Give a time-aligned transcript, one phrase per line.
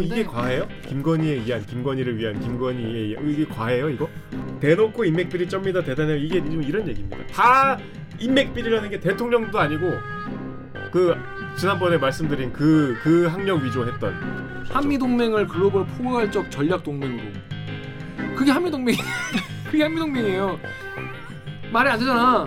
[0.00, 0.66] 이게 과해요?
[0.86, 4.08] 김건희에 의한 김건희를 위한 김건희에 의한 이게 과해요 이거?
[4.60, 7.78] 대놓고 인맥비리 쩝니다 대단해요 이게 지금 이런 얘기입니다 다
[8.18, 9.92] 인맥비리라는 게 대통령도 아니고
[10.92, 11.14] 그
[11.56, 17.22] 지난번에 말씀드린 그 그 학력 위조했던 한미 동맹을 글로벌 포괄적 전략 동맹으로.
[18.36, 18.94] 그게 한미 동맹.
[19.70, 20.58] 그게 한미 동맹이에요.
[21.72, 22.46] 말이 안 되잖아.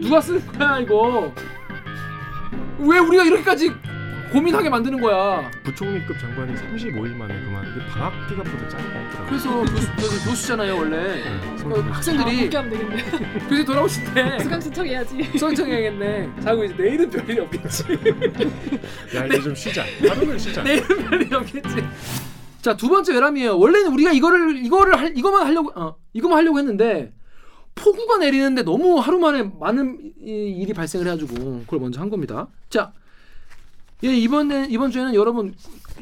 [0.00, 1.32] 누가 쓰는 거야 이거?
[2.78, 3.70] 왜 우리가 이렇게까지
[4.32, 5.50] 고민하게 만드는 거야?
[5.62, 11.22] 부총리급 장관이 35일 만에 그만 이게 방학기가 보다 짧더라고요 그래서 교수, 저, 교수잖아요 원래.
[11.62, 13.38] 그 아, 학생들이 복귀하면 되겠네.
[13.48, 15.22] 교수 돌아오실 때 수강 신청해야지.
[15.38, 16.30] 수강청해야겠네.
[16.42, 17.84] 자고 이제 내일은 별일이 없겠지.
[19.16, 21.76] 야 이제 좀 쉬자 하루는 쉬자 내일은 별일이 없겠지.
[22.62, 23.58] 자 두 번째 외람이에요.
[23.58, 27.12] 원래는 우리가 이거를 이거를 할 이거만 하려고 어 이거만 하려고 했는데
[27.74, 32.48] 폭우가 내리는데 너무 하루 만에 많은 이- 일이 발생을 해가지고 그걸 먼저 한 겁니다.
[32.70, 32.92] 자,
[34.04, 35.54] 예 이번에 이번 주에는 여러분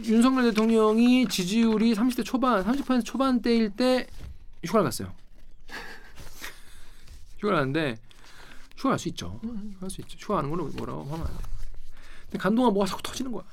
[0.05, 4.07] 윤석열 대통령이 지지율이 30대 초반, 30% 초반대일 때
[4.65, 5.13] 휴가를 갔어요.
[7.39, 7.99] 휴가를 갔는데
[8.77, 9.39] 휴가 갈수 있죠.
[9.43, 10.17] 휴가 갈수 있죠.
[10.19, 11.43] 휴가 가는 거는 뭐라고 하면 안 돼.
[12.25, 13.45] 근데 간동안 뭐가 자꾸 터지는 거야.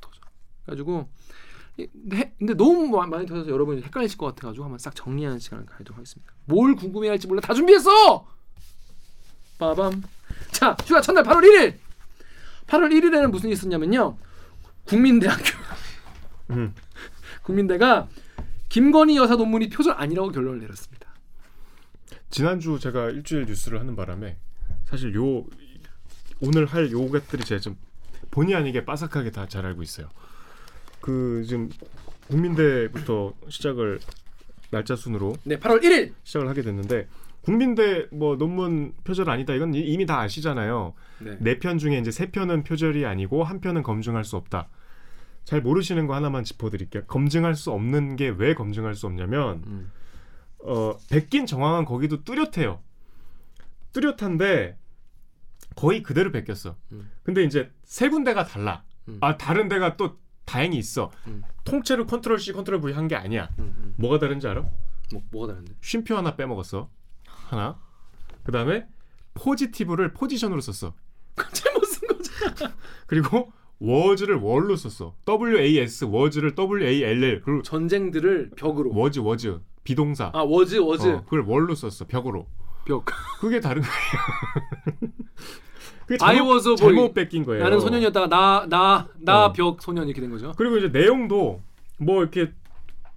[0.00, 0.20] 터져.
[0.66, 1.08] 그래가지고
[1.78, 5.64] 이- 근데, 근데 너무 마- 많이 터져서 여러분이 헷갈리실 것 같아가지고 한번 싹 정리하는 시간을
[5.64, 6.32] 가지도록 하겠습니다.
[6.44, 8.26] 뭘 궁금해할지 몰라 다 준비했어.
[9.58, 10.02] 빠밤.
[10.50, 11.78] 자 휴가 첫날 8월 1일.
[12.68, 14.16] 8월 1일에는 무슨 일이 있었냐면요.
[14.86, 15.42] 국민대학교.
[16.50, 16.74] 음.
[17.42, 18.08] 국민대가
[18.68, 21.08] 김건희 여사 논문이 표절 아니라고 결론을 내렸습니다.
[22.30, 24.36] 지난주 제가 일주일 뉴스를 하는 바람에
[24.84, 25.44] 사실 요
[26.40, 27.76] 오늘 할 요것들이 제가 좀
[28.30, 30.08] 본의 아니게 빠삭하게 다 잘 알고 있어요.
[31.00, 31.70] 그 지금
[32.28, 34.00] 국민대부터 시작을
[34.70, 36.12] 날짜 순으로 네, 8월 1일.
[36.24, 37.08] 시작을 하게 됐는데
[37.48, 40.92] 국민대 뭐 논문 표절 아니다 이건 이- 이미 다 아시잖아요.
[41.20, 41.38] 네.
[41.40, 44.68] 네편 중에 이제 세 편은 표절이 아니고 한 편은 검증할 수 없다.
[45.44, 47.04] 잘 모르시는 거 하나만 짚어드릴게요.
[47.06, 49.90] 검증할 수 없는 게 왜 검증할 수 없냐면 음.
[50.58, 52.80] 어 베낀 정황은 거기도 뚜렷해요.
[53.94, 54.76] 뚜렷한데
[55.74, 56.76] 거의 그대로 베꼈어.
[56.92, 57.10] 음.
[57.22, 58.84] 근데 이제 세 군데가 달라.
[59.08, 59.16] 음.
[59.22, 61.10] 아 다른 데가 또 다행히 있어.
[61.28, 61.42] 음.
[61.64, 63.48] 통째로 control C control V 한 게 아니야.
[63.58, 63.94] 음, 음.
[63.96, 64.60] 뭐가 다른지 알아?
[65.12, 65.72] 뭐 뭐가 다른데?
[65.80, 66.90] 쉼표 하나 빼먹었어.
[67.48, 67.78] 하나.
[68.44, 68.86] 그 다음에
[69.34, 70.94] positive를 position으로 썼어.
[71.52, 72.74] 잘못 쓴 거잖아.
[73.06, 75.14] 그리고 was를 wall로 썼어.
[75.24, 78.92] W A S was를 W A L L 그리고 전쟁들을 벽으로.
[78.92, 80.30] was was be동사.
[80.34, 82.06] 아 was was 어, 그걸 wall로 썼어.
[82.06, 82.46] 벽으로.
[82.84, 83.04] 벽.
[83.40, 85.12] 그게 다른 거예요.
[86.06, 86.76] 그게 잘못, was.
[86.76, 87.62] 잘못 뺏긴 거예요.
[87.62, 89.52] 나는 소년이었다가 나 나나 어.
[89.52, 90.52] 벽 소년 이렇게 된 거죠.
[90.56, 91.60] 그리고 이제 내용도
[91.98, 92.52] 뭐 이렇게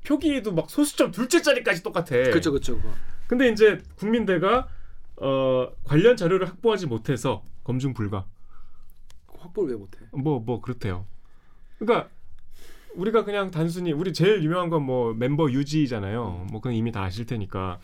[0.06, 2.16] 표기도 막 소수점 둘째 자리까지 똑같아.
[2.16, 2.80] 그렇죠 그렇죠.
[3.32, 4.68] 근데 이제 국민대가
[5.16, 8.26] 어, 관련 자료를 확보하지 못해서 검증 불가.
[9.40, 10.00] 확보를 왜 못해?
[10.12, 11.06] 뭐뭐 그렇대요.
[11.80, 12.10] 그러니까
[12.94, 16.48] 우리가 그냥 단순히 우리 제일 유명한 건 뭐 멤버 유지잖아요.
[16.52, 17.80] 뭐 그건 이미 다 아실 테니까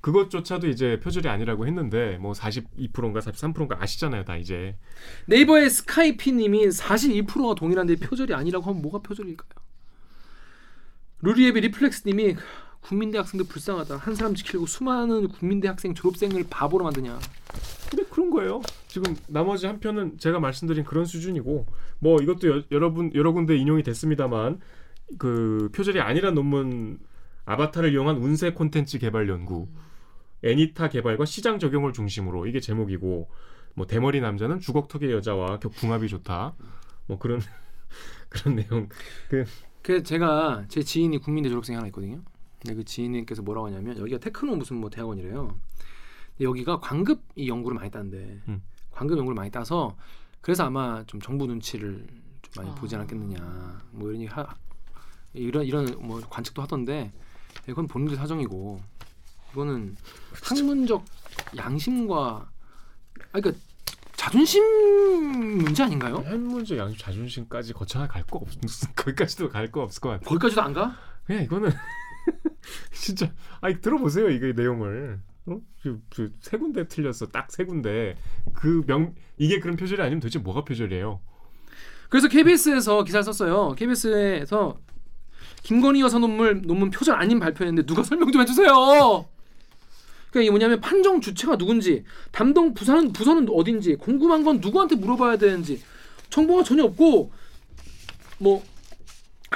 [0.00, 4.78] 그것조차도 이제 표절이 아니라고 했는데 뭐 42%인가 43%인가 아시잖아요, 다 이제.
[5.26, 9.66] 네이버의 스카이피 님이 42%가 동일한데 표절이 아니라고 하면 뭐가 표절일까요?
[11.20, 12.36] 루리에비 리플렉스 님이
[12.88, 13.96] 국민대 학생들 불쌍하다.
[13.96, 17.18] 한 사람 지키려고 수많은 국민대 학생 졸업생을 바보로 만드냐.
[17.90, 18.60] 근데 그런 거예요.
[18.86, 21.66] 지금 나머지 한 편은 제가 말씀드린 그런 수준이고
[21.98, 24.60] 뭐 이것도 여, 여러분 여러 군데 인용이 됐습니다만
[25.18, 26.98] 그 표절이 아니란 논문
[27.44, 29.68] 아바타를 이용한 운세 콘텐츠 개발 연구
[30.42, 33.28] 애니타 개발과 시장 적용을 중심으로 이게 제목이고
[33.74, 36.54] 뭐 대머리 남자는 주걱턱의 여자와 겨- 궁합이 좋다
[37.06, 37.40] 뭐 그런
[38.28, 38.88] 그런 내용
[39.82, 42.20] 그 제가 제 지인이 국민대 졸업생이 하나 있거든요.
[42.66, 45.46] 근데 그 지인님께서 뭐라고 하냐면 여기가 테크노 무슨 뭐 대학원이래요.
[46.36, 48.40] 근데 여기가 광급 이 연구를 많이 딴대.
[48.48, 48.62] 음.
[48.90, 49.96] 광급 연구를 많이 따서
[50.40, 52.06] 그래서 아마 좀 정부 눈치를
[52.42, 52.74] 좀 많이 아.
[52.74, 53.82] 보지 않았겠느냐.
[53.92, 54.46] 뭐 이런 하,
[55.32, 57.12] 이런 이런 뭐 관측도 하던데
[57.68, 58.80] 이건 본인들 사정이고
[59.52, 59.96] 이거는
[60.42, 61.04] 학문적
[61.56, 62.48] 양심과
[63.32, 63.52] 아 그러니까
[64.16, 64.64] 자존심
[65.58, 66.16] 문제 아닌가요?
[66.16, 68.48] 현문적 양심 자존심까지 거쳐나 갈거 없
[68.96, 70.24] 거기까지도 갈 거 없을 것 같아.
[70.24, 70.96] 거기까지도 안 가?
[71.26, 71.70] 그냥 이거는
[72.92, 75.60] 진짜 아니 들어보세요 이게 내용을 어?
[75.82, 78.16] 그, 그, 세 군데 틀렸어 딱 세 군데
[78.54, 81.20] 그 명 이게 그런 표절이 아니면 도대체 뭐가 표절이에요?
[82.08, 83.74] 그래서 KBS에서 기사를 썼어요.
[83.76, 84.78] KBS에서
[85.62, 88.68] 김건희 여사 논문 논문 표절 아닌 발표했는데 누가 설명 좀 해주세요.
[90.30, 95.82] 그러니까 이게 뭐냐면 판정 주체가 누군지, 담당 부서는 부서는 어딘지, 궁금한 건 누구한테 물어봐야 되는지
[96.30, 97.32] 정보가 전혀 없고
[98.38, 98.62] 뭐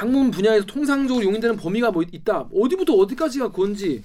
[0.01, 2.49] 학문 분야에서 통상적으로 용인되는 범위가 뭐 있다.
[2.55, 4.03] 어디부터 어디까지가 그건지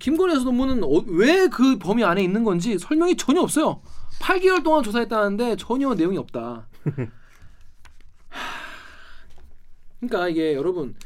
[0.00, 3.80] 김건희 여사 논문은 왜그 범위 안에 있는 건지 설명이 전혀 없어요.
[4.20, 6.66] 8개월 동안 조사했다는데 전혀 내용이 없다.
[10.00, 10.96] 그러니까 이게 여러분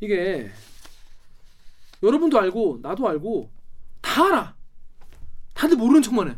[0.00, 0.50] 이게
[2.02, 3.48] 여러분도 알고 나도 알고
[4.00, 4.56] 다 알아.
[5.52, 6.36] 다들 모르는 척만 해.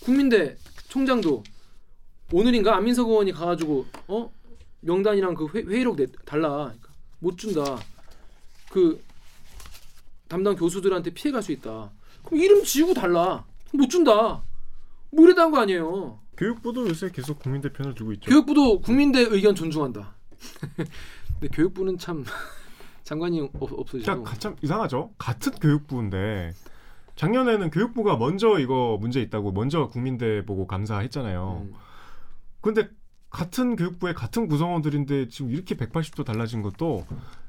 [0.00, 0.56] 국민대
[0.90, 1.42] 총장도
[2.32, 4.30] 오늘인가 안민석 의원이 가가지고 어
[4.80, 7.78] 명단이랑 그 회, 회의록 내, 달라 그러니까 못 준다.
[8.70, 9.02] 그
[10.28, 11.90] 담당 교수들한테 피해갈 수 있다.
[12.24, 13.44] 그럼 이름 지우고 달라.
[13.72, 14.42] 못 준다.
[15.10, 16.18] 뭐 이랬다는 거 아니에요.
[16.36, 18.30] 교육부도 요새 계속 국민대 편을 들고 있죠.
[18.30, 20.14] 교육부도 국민대 의견 존중한다.
[21.40, 22.24] 근데 교육부는 참
[23.02, 25.12] 장관이 없, 없으시고 참 이상하죠.
[25.18, 26.52] 같은 교육부인데
[27.16, 31.66] 작년에는 교육부가 먼저 이거 문제 있다고 먼저 국민대 보고 감사했잖아요.
[31.66, 31.74] 음,
[32.62, 32.88] 근데
[33.30, 37.06] 같은 교육부의 같은 구성원들인데 지금 이렇게 180도 달라진 것도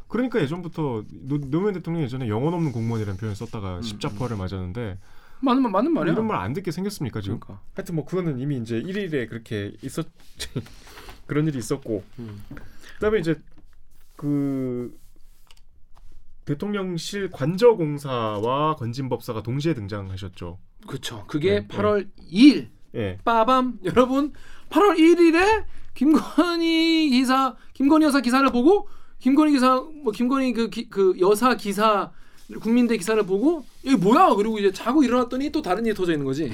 [0.08, 5.00] 그러니까 예전부터 노, 노무현 대통령이 예전에 영혼 없는 공무원이라는 표현을 썼다가 음, 십자포를 맞았는데
[5.44, 6.14] 맞는 말 맞는 말이야.
[6.14, 7.40] 이런 말 안 듣게 생겼습니까 지금?
[7.40, 7.64] 그러니까.
[7.74, 10.06] 하여튼 뭐 그거는 이미 이제 1일에 그렇게 있었
[11.26, 12.44] 그런 일이 있었고 음.
[12.96, 13.36] 그다음에 이제
[14.16, 14.96] 그
[16.46, 20.60] 대통령실 관저공사와 건진법사가 동시에 등장하셨죠.
[20.88, 21.26] 그렇죠.
[21.28, 23.18] 그게 네, 8월 2일 예.
[23.24, 24.34] 빠밤 여러분
[24.72, 28.88] 8월 1일에 김건희 기사 김건희 여사 기사를 보고
[29.20, 32.12] 김건희 기사 뭐 김건희 그, 기, 그 여사 기사
[32.60, 36.54] 국민대 기사를 보고 이게 뭐야 그리고 이제 자고 일어났더니 또 다른 일이 터져 있는 거지.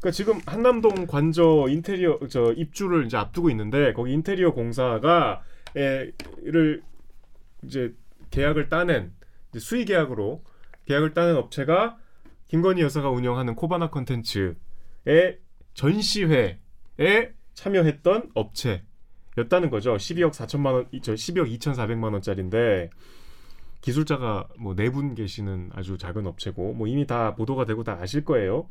[0.00, 5.42] 그러니까 지금 한남동 관저 인테리어 저 입주를 이제 앞두고 있는데 거기 인테리어 공사가
[5.76, 6.82] 에를
[7.64, 7.94] 이제
[8.30, 9.12] 계약을 따낸
[9.50, 10.42] 이제 수의 계약으로
[10.86, 11.98] 계약을 따낸 업체가
[12.48, 14.56] 김건희 여사가 운영하는 코바나 컨텐츠의
[15.74, 16.58] 전시회에
[17.54, 19.94] 참여했던 업체였다는 거죠.
[19.96, 22.90] 12억 4천만 원, 저 12억 2,400만 원짜리인데
[23.80, 28.24] 기술자가 뭐 네 분 계시는 아주 작은 업체고 뭐 이미 다 보도가 되고 다 아실
[28.24, 28.68] 거예요.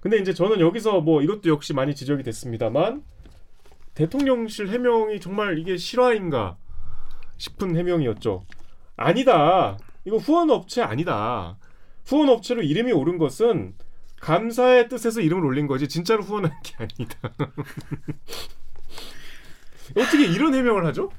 [0.00, 3.02] 근데 이제 저는 여기서 뭐 이것도 역시 많이 지적이 됐습니다만
[3.94, 6.56] 대통령실 해명이 정말 이게 실화인가
[7.36, 8.44] 싶은 해명이었죠.
[8.96, 9.76] 아니다.
[10.04, 11.58] 이거 후원 업체 아니다.
[12.06, 13.74] 후원 업체로 이름이 오른 것은
[14.20, 17.18] 감사의 뜻에서 이름을 올린 거지 진짜로 후원한 게 아니다.
[19.96, 21.10] 어떻게 이런 해명을 하죠?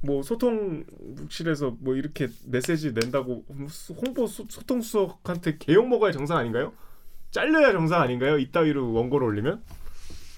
[0.00, 3.44] 뭐 소통실에서 뭐 이렇게 메시지 낸다고
[3.88, 6.72] 홍보 소, 소통 수석한테 개욕 먹어야 정상 아닌가요?
[7.30, 8.38] 잘려야 정상 아닌가요?
[8.38, 9.62] 이따위로 원고를 올리면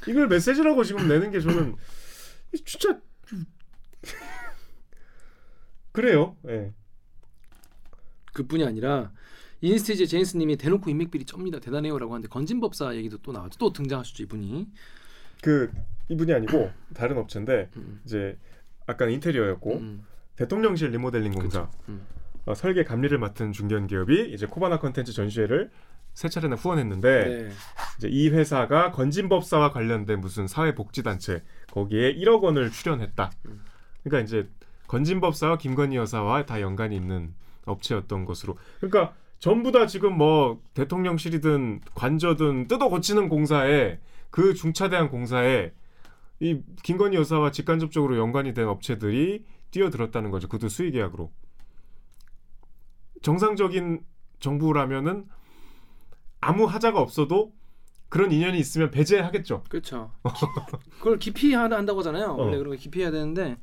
[0.08, 1.76] 이걸 메시지라고 지금 내는 게 저는
[2.64, 2.99] 진짜
[5.93, 6.37] 그래요.
[6.49, 6.73] 예.
[8.32, 9.12] 그뿐이 아니라
[9.62, 13.58] 인스티지 제인스님이 대놓고 인맥비리 쩝니다 대단해요라고 하는데 건진법사 얘기도 또 나왔죠.
[13.58, 14.68] 또 등장하셨죠 이분이.
[15.42, 15.70] 그
[16.08, 18.00] 이분이 아니고 다른 업체인데 음.
[18.04, 18.38] 이제
[18.86, 20.06] 아까 인테리어였고 음.
[20.36, 22.06] 대통령실 리모델링 공사 음.
[22.46, 25.70] 어, 설계 감리를 맡은 중견 기업이 이제 코바나 컨텐츠 전시회를
[26.14, 27.50] 세 차례나 후원했는데 네.
[27.98, 33.30] 이제 이 회사가 건진법사와 관련된 무슨 사회복지단체 거기에 1억 원을 출연했다.
[33.46, 33.60] 음.
[34.02, 34.48] 그러니까 이제
[34.88, 37.34] 건진법사와 김건희 여사와 다 연관이 있는
[37.64, 38.58] 업체였던 것으로.
[38.80, 43.98] 그러니까 전부 다 지금 뭐 대통령실이든 관저든 뜯어 고치는 공사에
[44.31, 45.72] 그 중차대한 공사에
[46.40, 50.48] 이 김건희 여사와 직간접적으로 연관이 된 업체들이 뛰어들었다는 거죠.
[50.48, 51.32] 그도 수의 계약으로.
[53.22, 54.00] 정상적인
[54.40, 55.26] 정부라면은
[56.40, 57.52] 아무 하자가 없어도
[58.08, 59.64] 그런 인연이 있으면 배제하겠죠.
[59.69, 60.12] 그렇죠.
[60.98, 62.36] 그걸 기피해야 한다고 하잖아요.
[62.36, 62.58] 원래 어.
[62.58, 63.56] 그런 거 기피해야 되는데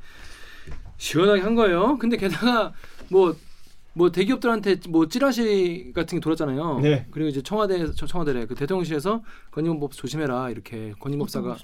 [0.98, 1.98] 시원하게 한 거예요.
[1.98, 2.74] 근데 게다가
[3.10, 3.36] 뭐
[3.98, 6.80] 뭐 대기업들한테 뭐 찌라시 같은 게 돌았잖아요.
[6.82, 7.08] 네.
[7.10, 11.58] 그리고 이제 청와대 저- 청와대래 그 대통령실에서 건진법 조심해라 이렇게 건진법사가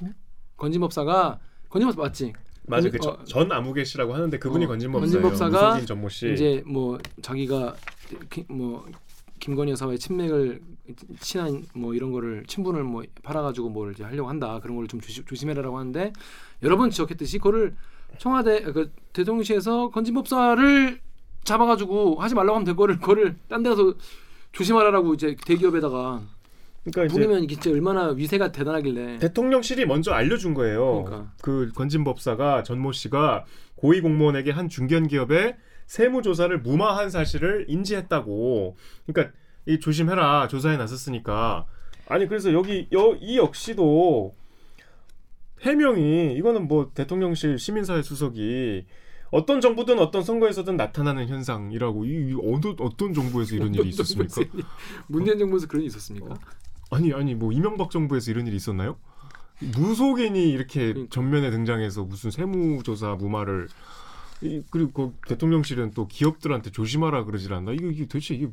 [0.57, 2.33] 건진법사가 건진법사 맞지?
[2.65, 2.89] 맞아요.
[2.91, 5.21] 그 어, 전 아무개 씨라고 하는데 그분이 어, 건진법사예요.
[5.21, 6.33] 건진법사가 전모 씨.
[6.33, 7.75] 이제 뭐 자기가
[8.31, 8.85] 기- 뭐
[9.39, 10.61] 김건희 여사와의 친맥을
[11.19, 15.49] 친한 뭐 이런 거를 친분을 뭐 팔아가지고 뭘 이제 하려고 한다 그런 걸 좀 조심
[15.49, 16.13] 해라라고 하는데
[16.63, 17.75] 여러 번 지적했듯이 그거를
[18.17, 20.99] 청와대 그 대통령실에서 건진법사를
[21.43, 23.93] 잡아가지고 하지 말라고 하면 될 거를 그거를 딴 데서
[24.51, 26.21] 조심하라라고 이제 대기업에다가
[26.83, 31.03] 그러니까 부르면 이게 진짜 얼마나 위세가 대단하길래 대통령실이 먼저 알려준 거예요.
[31.05, 31.31] 그러니까.
[31.41, 33.45] 그 건진법사가 전모 씨가
[33.75, 38.75] 고위 공무원에게 한 중견 기업의 세무 조사를 무마한 사실을 인지했다고.
[39.05, 39.35] 그러니까
[39.65, 41.65] 이 조심해라 조사에 나섰으니까.
[42.07, 44.35] 아니 그래서 여기 여, 이 역시도
[45.61, 48.85] 해명이 이거는 뭐 대통령실 시민사회 수석이
[49.33, 54.41] 어떤 정부든 어떤 선거에서든 나타나는 현상이라고 이, 이 어느 어떤 정부에서 이런 일이 있었습니까?
[55.07, 56.35] 문재인 정부에서 그런 일이 있었습니까?
[56.91, 58.95] 아니 아니 뭐 이명박 정부에서 이런 일이 있었나요?
[59.75, 61.15] 무속인이 이렇게 그러니까.
[61.15, 63.69] 전면에 등장해서 무슨 세무조사 무마를
[64.41, 67.71] 이, 그리고 그 대통령실은 또 기업들한테 조심하라 그러질 않나?
[67.71, 68.49] 이거 이게 도대체 이게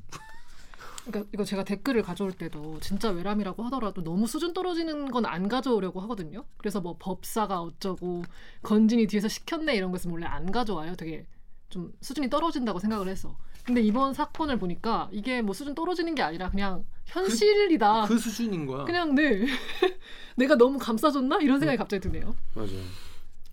[1.07, 6.01] 그러니까 이거 제가 댓글을 가져올 때도 진짜 외람이라고 하더라도 너무 수준 떨어지는 건 안 가져오려고
[6.01, 6.45] 하거든요.
[6.57, 8.25] 그래서 뭐 법사가 어쩌고
[8.63, 10.97] 건진이 뒤에서 시켰네 이런 것은 원래 안 가져와요.
[10.97, 11.27] 되게
[11.69, 13.37] 좀 수준이 떨어진다고 생각을 해서.
[13.65, 18.07] 근데 이번 사건을 보니까 이게 뭐 수준 떨어지는 게 아니라 그냥 현실이다.
[18.07, 18.85] 그 수준인 거야.
[18.85, 19.47] 그냥 네
[20.37, 22.35] 내가 너무 감싸줬나 이런 생각이 갑자기 드네요.
[22.55, 22.73] 맞아.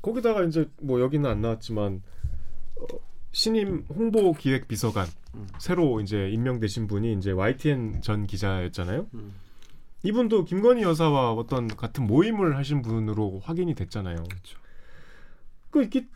[0.02, 2.02] 거기다가 이제 뭐 여기는 안 나왔지만
[2.80, 2.86] 어,
[3.32, 5.06] 신임 홍보 기획 비서관
[5.38, 5.48] 음.
[5.60, 9.08] 새로 이제 임명되신 분이 이제 YTN 전 기자였잖아요.
[9.14, 9.34] 음.
[10.04, 14.16] 이분도 김건희 여사와 어떤 같은 모임을 하신 분으로 확인이 됐잖아요.
[14.24, 14.60] 그렇죠.
[15.72, 16.08] 그 이게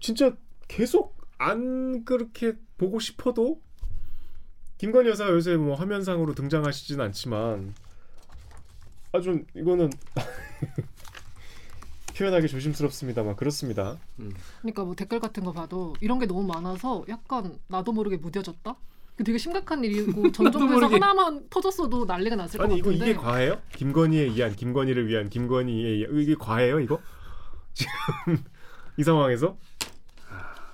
[0.00, 0.36] 진짜
[0.68, 3.60] 계속 안 그렇게 보고 싶어도
[4.78, 7.74] 김건희 여사가 요새 뭐 화면상으로 등장하시진 않지만
[9.12, 9.90] 아 좀 이거는
[12.16, 13.98] 표현하기 조심스럽습니다만 그렇습니다.
[14.62, 18.74] 그러니까 뭐 댓글 같은 거 봐도 이런 게 너무 많아서 약간 나도 모르게 무뎌졌다.
[19.16, 20.94] 그 되게 심각한 일이고 전 나도 정부에서 모르게.
[21.04, 23.10] 하나만 터졌어도 난리가 났을 것 아니 이거 같은데.
[23.10, 23.60] 이게 과해요?
[23.76, 27.00] 김건희에 의한 김건희를 위한 김건희에 의한 이게 과해요 이거?
[27.74, 27.90] 지금
[28.96, 29.58] 이 상황에서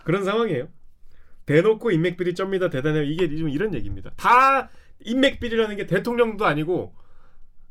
[0.04, 0.68] 그런 상황이에요.
[1.46, 4.10] 대놓고 인맥 비리 쩝니다 대단해요 이게 지금 이런 얘기입니다.
[4.16, 4.70] 다
[5.00, 6.94] 인맥 비리라는 게 대통령도 아니고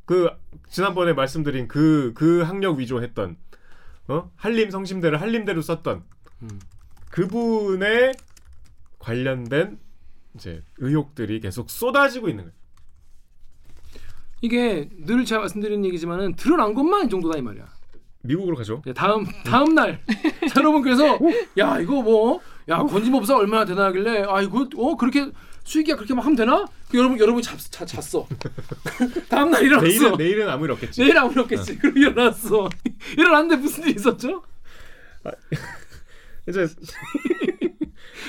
[0.05, 0.29] 그
[0.69, 3.37] 지난번에 말씀드린 그그 학력 위조했던
[4.07, 6.03] 어 한림 성심대를 한림대로 썼던
[6.43, 6.59] 음.
[7.09, 8.13] 그분의
[8.99, 9.79] 관련된
[10.35, 12.55] 이제 의혹들이 계속 쏟아지고 있는 거예요.
[14.41, 17.65] 이게 늘 제가 말씀드리는 얘기지만은 드러난 것만 이 정도다 이 말이야.
[18.23, 18.81] 미국으로 가죠.
[18.87, 20.01] 예, 다음 다음 날
[20.49, 21.19] 자, 여러분 그래서
[21.57, 25.31] 야 이거 뭐야 건진법사 얼마나 대단하길래 아 이거 어 그렇게
[25.63, 26.65] 수익이야 그렇게 막 하면 되나?
[26.91, 28.27] 그 여러분 여러분 잤, 자, 잤어.
[29.29, 29.87] 다음 날 일어났어.
[29.87, 31.01] 내일은 내일은 아무 일 없겠지.
[31.01, 31.77] 내일 아무 일 없겠지.
[31.77, 32.67] 그리고 일어났어.
[33.17, 34.43] 일어났는데 무슨 일이 있었죠?
[36.49, 36.67] 이제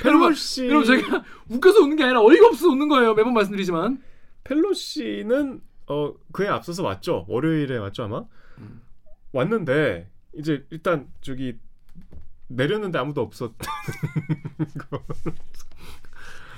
[0.05, 3.13] 여러분, 펠로시 여러분 제가 웃겨서 웃는 게 아니라 어이가 없어서 웃는 거예요.
[3.15, 4.01] 매번 말씀드리지만.
[4.45, 7.25] 펠로시는 어 그에 앞서서 왔죠.
[7.27, 8.23] 월요일에 왔죠 아마.
[8.59, 8.81] 음.
[9.33, 11.57] 왔는데 이제 일단 저기
[12.47, 13.51] 내렸는데 아무도 없었.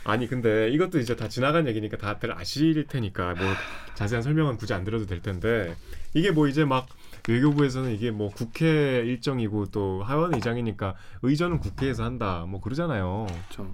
[0.05, 0.11] 거.
[0.11, 3.45] 아니 근데 이것도 이제 다 지나간 얘기니까 다들 아실 테니까 뭐
[3.95, 5.75] 자세한 설명은 굳이 안 드려도 될 텐데
[6.13, 6.87] 이게 뭐 이제 막
[7.27, 13.27] 외교부에서는 이게 뭐 국회 일정이고 또 하원 의장이니까 의전은 국회에서 한다 뭐 그러잖아요.
[13.49, 13.67] 저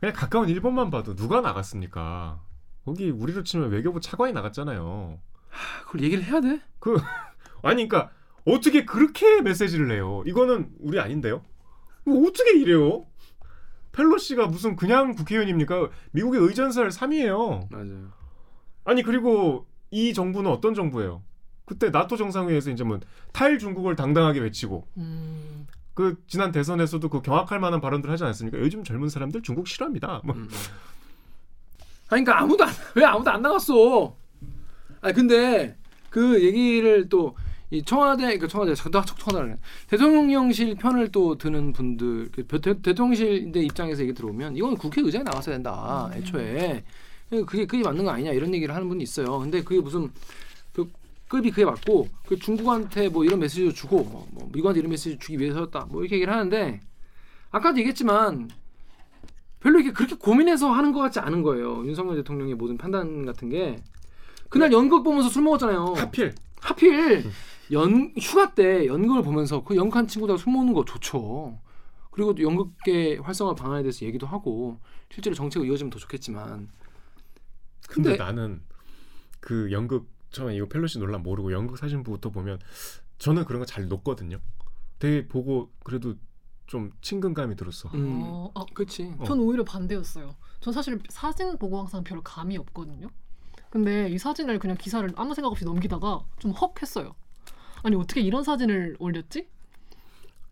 [0.00, 2.40] 그냥 가까운 일본만 봐도 누가 나갔습니까?
[2.84, 5.18] 거기 우리로 치면 외교부 차관이 나갔잖아요.
[5.84, 6.60] 그걸 얘기를 해야 돼?
[7.62, 8.10] 아니 그러니까
[8.44, 10.22] 어떻게 그렇게 메시지를 내요?
[10.26, 11.42] 이거는 우리 아닌데요?
[12.06, 13.04] 이거 어떻게 이래요?
[14.02, 15.88] 펠로시가 무슨 그냥 국회의원입니까?
[16.12, 17.68] 미국의 의전설 3위예요.
[17.70, 18.12] 맞아요.
[18.84, 21.22] 아니 그리고 이 정부는 어떤 정부예요?
[21.66, 23.00] 그때 나토 정상회의에서 이제 뭐
[23.32, 28.58] 탈 중국을 당당하게 외치고 음, 그 지난 대선에서도 그 경악할 만한 발언들 하지 않습니까?
[28.58, 30.22] 요즘 젊은 사람들 중국 싫어합니다.
[30.24, 30.48] 뭐 음, 음.
[32.08, 34.16] 아니 그러니까 아무도 안, 왜 아무도 안 나갔어?
[35.00, 35.76] 아 근데
[36.08, 37.36] 그 얘기를 또
[37.70, 39.56] 이 청와대 그러니까 청와대 저도 청와대
[39.88, 46.10] 대통령실 편을 또 드는 분들 그 대, 대통령실의 입장에서 얘기 들어오면 이건 국회의장이 나왔어야 된다
[46.14, 46.82] 애초에.
[47.30, 49.38] 그게 그게 맞는 거 아니냐 이런 얘기를 하는 분이 있어요.
[49.38, 50.10] 근데 그게 무슨
[50.72, 50.90] 그
[51.28, 55.38] 급이 그게 맞고 그 중국한테 뭐 이런 메시지를 주고 뭐, 뭐 미국한테 이런 메시지 주기
[55.38, 56.80] 위해서였다 뭐 이렇게 얘기를 하는데
[57.50, 58.48] 아까도 얘기했지만
[59.60, 61.84] 별로 이렇게 그렇게 고민해서 하는 것 같지 않은 거예요.
[61.84, 63.76] 윤석열 대통령의 모든 판단 같은 게.
[64.48, 65.94] 그날 연극 보면서 술 먹었잖아요.
[65.98, 66.34] 하필.
[66.60, 67.24] 하필
[67.72, 71.60] 연 휴가 때 연극을 보면서 그 연극한 친구들하고 술 먹는 거 좋죠.
[72.10, 76.68] 그리고 또 연극계 활성화 방안에 대해서 얘기도 하고 실제로 정책이 이어지면 더 좋겠지만
[77.88, 78.62] 근데, 근데- 나는
[79.40, 82.58] 그 연극 처음에 이거 펠로시 논란 모르고 연극 사진 부터 보면
[83.18, 84.40] 저는 그런 거 잘 놓거든요.
[84.98, 86.14] 되게 보고 그래도
[86.66, 87.90] 좀 친근감이 들었어.
[87.94, 89.14] 음, 어, 어, 그렇지.
[89.18, 89.24] 어.
[89.24, 90.36] 전 오히려 반대였어요.
[90.60, 93.08] 전 사실 사진 보고 항상 별 감이 없거든요.
[93.70, 97.14] 근데 이 사진을 그냥 기사를 아무 생각 없이 넘기다가 좀 헉 했어요.
[97.82, 99.46] 아니 어떻게 이런 사진을 올렸지?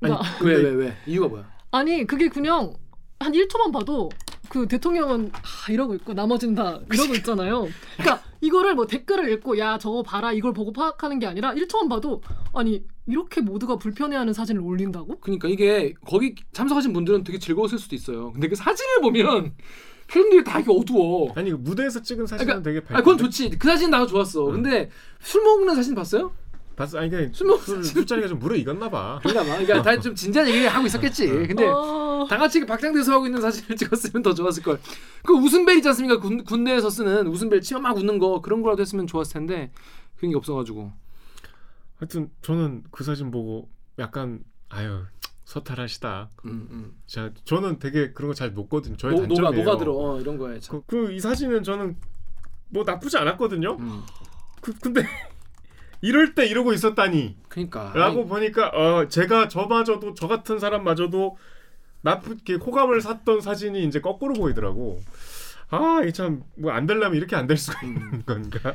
[0.01, 0.97] 그러니까 왜왜 왜?
[1.07, 1.51] 이유가 뭐야?
[1.71, 2.75] 아니 그게 그냥
[3.19, 4.11] 한 1초만 봐도
[4.49, 7.69] 그 대통령은 아, 이러고 있고 나머지는 다 이러고 있잖아요.
[7.97, 12.23] 그러니까 이거를 뭐 댓글을 읽고 야 저거 봐라 이걸 보고 파악하는 게 아니라 1초만 봐도
[12.55, 15.21] 아니 이렇게 모두가 불편해하는 사진을 올린다고?
[15.21, 18.33] 그러니까 이게 거기 참석하신 분들은 되게 즐거웠을 수도 있어요.
[18.33, 19.55] 근데 그 사진을 보면
[20.09, 21.33] 표정들이 다 이게 어두워.
[21.35, 22.97] 아니 그 무대에서 찍은 사진은 되게 밝.
[22.97, 23.51] 아, 그건 좋지.
[23.59, 24.47] 그 사진 나도 좋았어.
[24.49, 24.53] 응.
[24.53, 24.91] 근데
[25.21, 26.33] 술 먹는 사진 봤어요?
[26.77, 26.99] 봤어.
[26.99, 29.19] 아니 그냥 술 먹- 술 술자리가 좀 무르익었나 봐.
[29.23, 29.59] 그런가 봐.
[29.59, 31.27] 그러니까 다 좀 진지한 얘기 하고 있었겠지.
[31.27, 32.27] 근데 어...
[32.29, 34.79] 다 같이 박장대소 하고 있는 사진을 찍었으면 더 좋았을 걸.
[35.25, 36.21] 그 웃음벨 있지 않습니까?
[36.21, 39.71] 군, 군대에서 쓰는 웃음벨 치마 막 웃는 거 그런 거라도 했으면 좋았을 텐데
[40.19, 40.93] 그런 게 없어가지고.
[41.99, 43.69] 하여튼 저는 그 사진 보고
[43.99, 45.05] 약간 아유
[45.45, 46.29] 소탈하시다.
[46.45, 46.93] 음, 음.
[47.07, 48.97] 자, 저는 되게 그런 거 잘 녹거든요.
[48.97, 49.65] 저의 노, 녹아 단점이에요.
[49.65, 50.83] 녹아 들어 어, 이런 거에 참.
[50.87, 51.97] 그이 사진은 저는
[52.69, 53.77] 뭐 나쁘지 않았거든요.
[53.79, 54.03] 음.
[54.61, 55.07] 그, 근데
[56.07, 57.37] 이럴 때 이러고 있었다니.
[57.49, 61.37] 그러니까 라고 보니까 어 제가 저마저도 저 같은 사람마저도
[62.03, 65.01] 나쁘게 호감을 샀던 사진이 이제 거꾸로 보이더라고.
[65.69, 67.89] 아, 이참뭐안 되려면 이렇게 안 될 수가 음.
[67.97, 68.75] 있는 건가?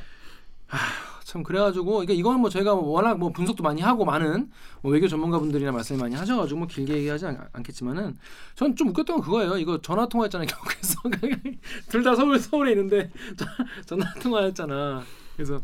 [1.24, 5.08] 참 그래가지고 그러니까 이건 뭐 저희가 뭐 워낙 뭐 분석도 많이 하고 많은 뭐 외교
[5.08, 8.18] 전문가분들이나 말씀을 많이 하셔가지고 뭐 길게 얘기하지 않, 않겠지만은
[8.56, 9.58] 전 좀 웃겼던 건 그거예요.
[9.58, 10.48] 이거 전화 통화했잖아요.
[10.52, 11.00] 결국에서
[11.90, 13.48] 둘 다 서울 서울에 있는데 전-
[13.86, 15.04] 전화 통화했잖아.
[15.38, 15.62] 그래서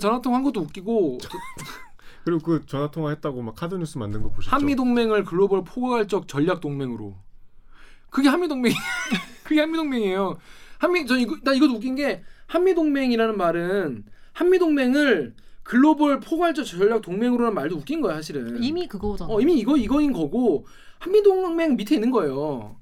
[0.00, 1.18] 전화 통화한 것도 웃기고
[2.24, 4.54] 그리고 그 전화 통화했다고 막 카드 뉴스 만든 거 보셨죠?
[4.54, 7.14] 한미 동맹을 글로벌 포괄적 전략 동맹으로
[8.10, 8.72] 그게 한미 동맹
[9.44, 10.38] 그게 한미 동맹이에요.
[10.78, 17.02] 한미 저 이거 나 이것도 웃긴 게 한미 동맹이라는 말은 한미 동맹을 글로벌 포괄적 전략
[17.02, 18.62] 동맹으로라는 말도 웃긴 거야 사실은.
[18.62, 19.30] 이미 그거잖아.
[19.32, 20.66] 어 이미 이거 이거인 거고
[20.98, 22.76] 한미 동맹 밑에 있는 거예요.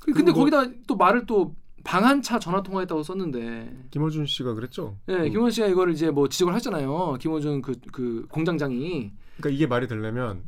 [0.00, 4.96] 그- 근데 그리고 거기다 또 말을 또 방한차 전화 통화했다고 썼는데 김어준 씨가 그랬죠.
[5.08, 5.30] 예, 음.
[5.30, 7.16] 김원 씨가 이거를 이제 뭐 지적을 하잖아요.
[7.20, 10.42] 김원준 그, 그 공장장이 그러니까 이게 말이 되려면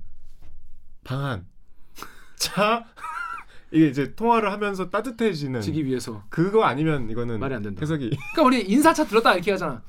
[1.04, 1.46] 방한
[2.36, 2.84] 차
[3.70, 6.22] 이게 이제 통화를 하면서 따뜻해지는 지기 위해서.
[6.30, 7.80] 그거 아니면 이거는 말이 안 된다.
[7.82, 9.82] 해석이 그러니까 우리 인사차 들었다 이렇게 하잖아.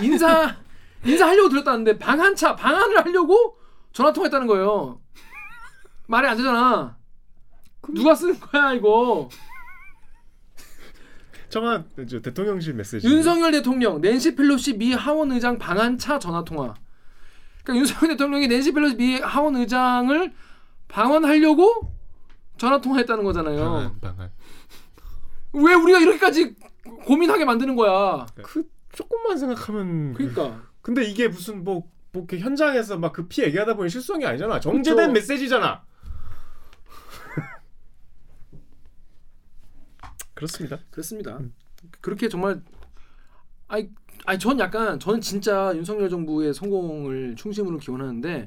[0.00, 0.56] 인사
[1.04, 3.58] 인사 하려고 들었다는데 방한차 방한을 하려고
[3.92, 5.00] 전화 통화했다는 거예요.
[6.06, 6.96] 말이 안 되잖아.
[7.92, 9.28] 누가 쓰는 거야 이거?
[11.54, 13.06] 청한 이제 대통령실 메시지.
[13.06, 16.74] 윤석열 대통령 낸시 펠로시 미 하원 의장 방한차 전화 통화.
[17.62, 20.32] 그러니까 윤석열 대통령이 낸시 펠로시 미 하원 의장을
[20.88, 21.92] 방한하려고
[22.58, 23.60] 전화 통화했다는 거잖아요.
[23.60, 24.30] 방한 방한.
[25.52, 26.56] 왜 우리가 이렇게까지
[27.04, 28.26] 고민하게 만드는 거야?
[28.42, 33.90] 그 조금만 생각하면 그러니까 근데 이게 무슨 뭐, 뭐 이렇게 현장에서 막 급히 얘기하다 보니
[33.90, 34.58] 실수한 게 아니잖아.
[34.58, 35.12] 정제된 그쵸.
[35.12, 35.84] 메시지잖아.
[40.34, 40.78] 그렇습니다.
[40.90, 41.38] 그렇습니다.
[42.00, 42.60] 그렇게 정말
[43.68, 43.88] 아이
[44.26, 48.46] 아니 전 약간 저는 진짜 윤석열 정부의 성공을 충심으로 기원하는데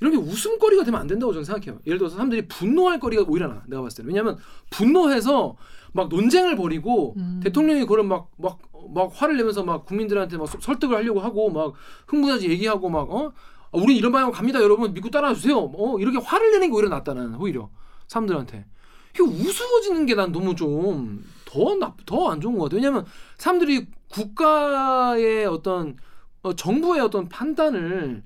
[0.00, 1.80] 이런 게 웃음거리가 되면 안 된다고 저는 생각해요.
[1.86, 3.62] 예를 들어서 사람들이 분노할 거리가 오히려 나.
[3.66, 4.08] 내가 봤을 때는.
[4.10, 4.36] 왜냐하면
[4.70, 5.56] 분노해서
[5.92, 7.40] 막 논쟁을 벌이고 음.
[7.42, 11.72] 대통령이 그걸 막막막 화를 내면서 막 국민들한테 막 서- 설득을 하려고 하고 막
[12.08, 13.32] 흥분하지 얘기하고 막 어?
[13.72, 15.58] 우리 이런 방향 갑니다 여러분 믿고 따라와 주세요.
[15.58, 17.70] 어 이렇게 화를 내는 게 오히려 낫다 나는 오히려
[18.08, 18.66] 사람들한테.
[19.16, 22.76] 이게 우스워지는 게 난 너무 좀더안 좋은 것 같아요.
[22.76, 23.06] 왜냐하면
[23.38, 25.96] 사람들이 국가의 어떤
[26.42, 28.22] 어, 정부의 어떤 판단을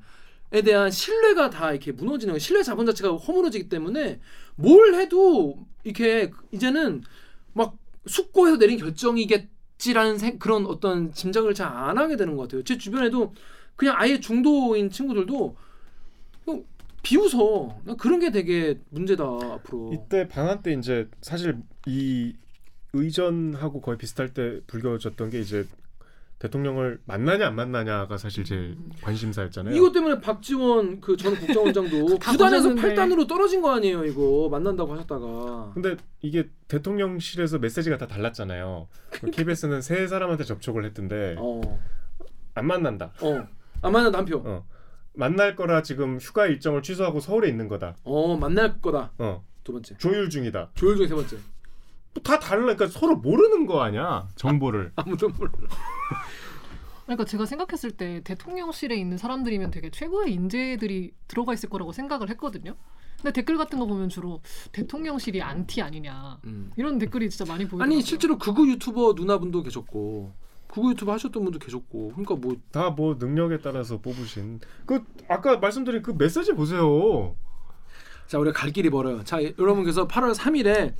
[0.52, 2.38] 에 대한 신뢰가 다 이렇게 무너지는.
[2.40, 4.20] 신뢰 자본 자체가 허물어지기 때문에
[4.56, 7.02] 뭘 해도 이렇게 이제는
[7.52, 7.76] 막
[8.06, 12.64] 숙고해서 내린 결정이겠지라는 생- 그런 어떤 짐작을 잘 안 하게 되는 것 같아요.
[12.64, 13.32] 제 주변에도
[13.76, 15.56] 그냥 아예 중도인 친구들도
[16.44, 16.64] 그냥
[17.02, 17.80] 비웃어.
[17.84, 19.92] 나 그런 게 되게 문제다 앞으로.
[19.94, 22.34] 이때 방한 때 이제 사실 이
[22.92, 25.64] 의전하고 거의 비슷할 때 불겨졌던 게 이제
[26.40, 29.76] 대통령을 만나냐 안 만나냐가 사실 제일 관심사였잖아요.
[29.76, 32.94] 이것 때문에 박지원 그 전 국정원장도 다 9단에서 보셨는데.
[32.94, 38.88] 8단으로 떨어진 거 아니에요 이거 만난다고 하셨다가 근데 이게 대통령실에서 메시지가 다 달랐잖아요.
[39.32, 41.60] KBS는 세 사람한테 접촉을 했던데 어
[42.54, 43.12] 안 만난다.
[43.20, 43.46] 어.
[43.80, 44.42] 아 만나 남표.
[44.44, 44.66] 어.
[45.14, 47.96] 만날 거라 지금 휴가 일정을 취소하고 서울에 있는 거다.
[48.04, 49.12] 어 만날 거다.
[49.18, 49.44] 어.
[49.64, 49.96] 두 번째.
[49.98, 50.70] 조율 중이다.
[50.74, 51.36] 조율 중에 세 번째.
[51.36, 52.62] 뭐 다 달라.
[52.74, 54.28] 그러니까 서로 모르는 거 아니야.
[54.36, 54.92] 정보를.
[54.96, 55.52] 아무도 몰라.
[57.04, 62.76] 그러니까 제가 생각했을 때 대통령실에 있는 사람들이면 되게 최고의 인재들이 들어가 있을 거라고 생각을 했거든요.
[63.16, 64.40] 근데 댓글 같은 거 보면 주로
[64.72, 66.70] 대통령실이 안티 아니냐 음.
[66.76, 67.82] 이런 댓글이 진짜 많이 보이더라고요.
[67.84, 70.32] 아니 실제로 극우 유튜버 누나분도 계셨고
[70.72, 74.60] 극우 유튜버 하셨던 분도 계셨고 그러니까 뭐 다 뭐 능력에 따라서 뽑으신.
[74.86, 77.34] 그 아까 말씀드린 그 메시지 보세요.
[78.26, 79.24] 자 우리가 갈 길이 멀어요.
[79.24, 80.94] 자 여러분께서 8월 3일에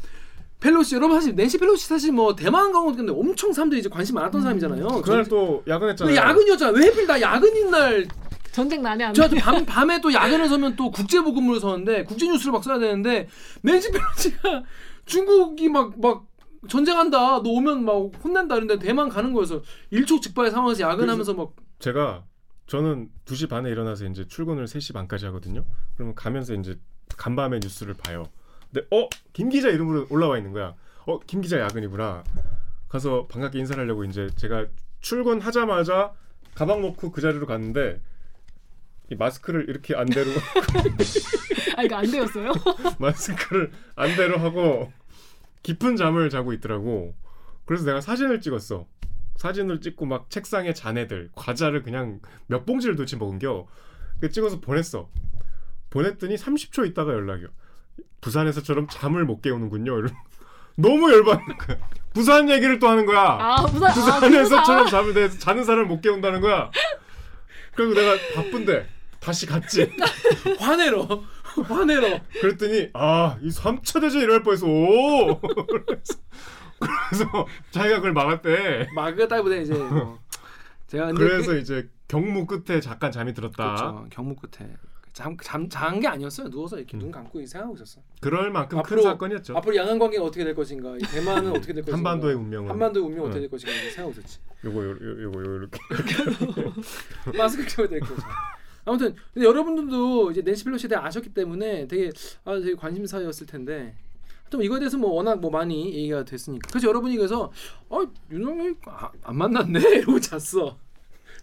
[0.58, 4.42] 펠로시 여러분 사실 낸시 펠로시 사실 뭐 대만 강원 근데 엄청 사람들이 이제 관심 많았던
[4.42, 4.88] 사람이잖아요.
[5.02, 6.14] 그날 전- 또 야근했잖아요.
[6.14, 6.78] 근데 야근이었잖아.
[6.78, 8.08] 왜 하필 나 야근인 날
[8.52, 12.64] 전쟁 난에 안 또밤 밤에 또 야근을 서면 또 국제 보급물을 서는데 국제 뉴스를 막
[12.64, 13.28] 써야 되는데
[13.62, 14.64] 낸시 펠로시가
[15.06, 16.26] 중국이 막막
[16.68, 17.42] 전쟁한다.
[17.42, 18.56] 너 오면 막 혼낸다.
[18.56, 22.24] 이런데 대만 가는 거여서 일촉즉발의 상황에서 야근하면서 막 제가
[22.66, 25.64] 저는 2시 반에 일어나서 이제 출근을 3시 반까지 하거든요.
[25.94, 26.78] 그러면 가면서 이제
[27.16, 28.24] 간밤에 뉴스를 봐요.
[28.72, 29.08] 근데 어?
[29.32, 30.74] 김 기자 이름으로 올라와 있는 거야.
[31.06, 32.22] 어, 김 기자 야근이구나.
[32.88, 34.66] 가서 반갑게 인사를 하려고 이제 제가
[35.00, 36.12] 출근하자마자
[36.54, 38.00] 가방 놓고 그 자리로 갔는데
[39.10, 40.30] 이 마스크를 이렇게 안대로
[41.76, 42.52] 아 이거 안 되었어요?
[42.98, 44.92] 마스크를 안대로 하고
[45.62, 47.14] 깊은 잠을 자고 있더라고.
[47.64, 48.86] 그래서 내가 사진을 찍었어.
[49.36, 53.66] 사진을 찍고 막 책상에 잔애들, 과자를 그냥 몇 봉지를 도대체 먹은겨.
[54.20, 55.08] 그 찍어서 보냈어.
[55.88, 57.48] 보냈더니 30초 있다가 연락이 요.
[58.20, 60.02] 부산에서처럼 잠을 못 깨우는군요.
[60.76, 61.78] 너무 열받는 거야.
[62.12, 63.20] 부산 얘기를 또 하는 거야.
[63.20, 66.70] 아 부산 아, 부산에서처럼 잠을 내 자는 사람을 못 깨운다는 거야.
[67.74, 68.86] 그리고 내가 바쁜데
[69.20, 69.90] 다시 갔지.
[70.58, 71.06] 화내러
[71.62, 74.66] 화내러 그랬더니 아 이 3차 대전 일어날 뻔했어.
[74.66, 76.20] 그래서,
[77.08, 78.88] 그래서 자기가 그걸 막았대.
[78.94, 80.18] 마그다보다 이제 뭐
[80.86, 83.74] 제가 그래서 이제 경무 끝에 잠깐 잠이 들었다.
[83.74, 84.68] 그렇죠 경무 끝에
[85.12, 87.00] 잠잠잔게 아니었어요 누워서 이렇게 음.
[87.00, 88.00] 눈 감고 생각하고 있었어.
[88.20, 89.56] 그럴 만큼 앞으로- 큰 사건이었죠.
[89.56, 93.24] 앞으로 양안 관계가 어떻게 될 것인가, 이 대만은 어떻게 될 것인가, 한반도의 운명은 한반도의 운명
[93.24, 93.40] 어떻게 응.
[93.42, 94.38] 될 것인가 생각하고 있었지.
[94.64, 95.78] 요거 요, 요, 요거 요, 이렇게
[97.36, 98.22] 마스크 끼워야 될 거죠.
[98.84, 102.10] 아무튼 근데 여러분들도 이제 낸시 펠로시에 대해 아셨기 때문에 되게
[102.44, 103.94] 아 되게 관심사였을 텐데
[104.50, 107.52] 좀 이거에 대해서 뭐 워낙 뭐 많이 얘기가 됐으니까 그래서 여러분이 그래서
[107.88, 110.76] 어 윤석열 아, 안 만났네 이러고 잤어.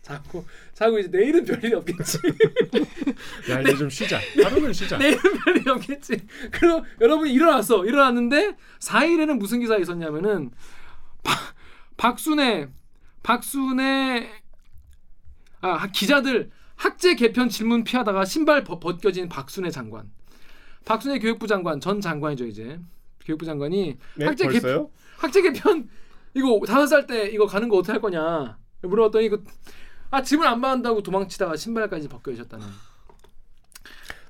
[0.02, 2.20] 자고 자고 이제 내일은 별일 없겠지.
[3.52, 4.20] 야 이제 좀 쉬자.
[4.42, 4.98] 하루는 쉬자.
[4.98, 6.26] 내일은 별일 없겠지.
[6.52, 7.86] 그리고 여러분이 일어났어.
[7.86, 10.52] 일어났는데 4일에는 무슨 기사가 있었냐면은
[11.24, 11.38] 박,
[11.98, 12.70] 박순애
[13.24, 14.30] 박순애
[15.60, 20.10] 아 기자들 학제 개편 질문 피하다가 신발 벗, 벗겨진 박순애 장관.
[20.86, 22.80] 박순애 교육부 장관 전 장관이죠 이제
[23.26, 24.90] 교육부 장관이 네, 학제 벌써요?
[25.18, 25.90] 학제 개편
[26.34, 29.40] 이거 다섯 살 때 이거 가는 거 어떻게 할 거냐 물어봤더니 이거
[30.12, 32.66] 아 질문 안 받는다고 도망치다가 신발까지 벗겨주셨다는.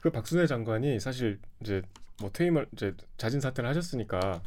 [0.02, 1.82] 그 박순애 장관이 사실 이제
[2.20, 4.42] 뭐 퇴임을 이제 자진 사퇴를 하셨으니까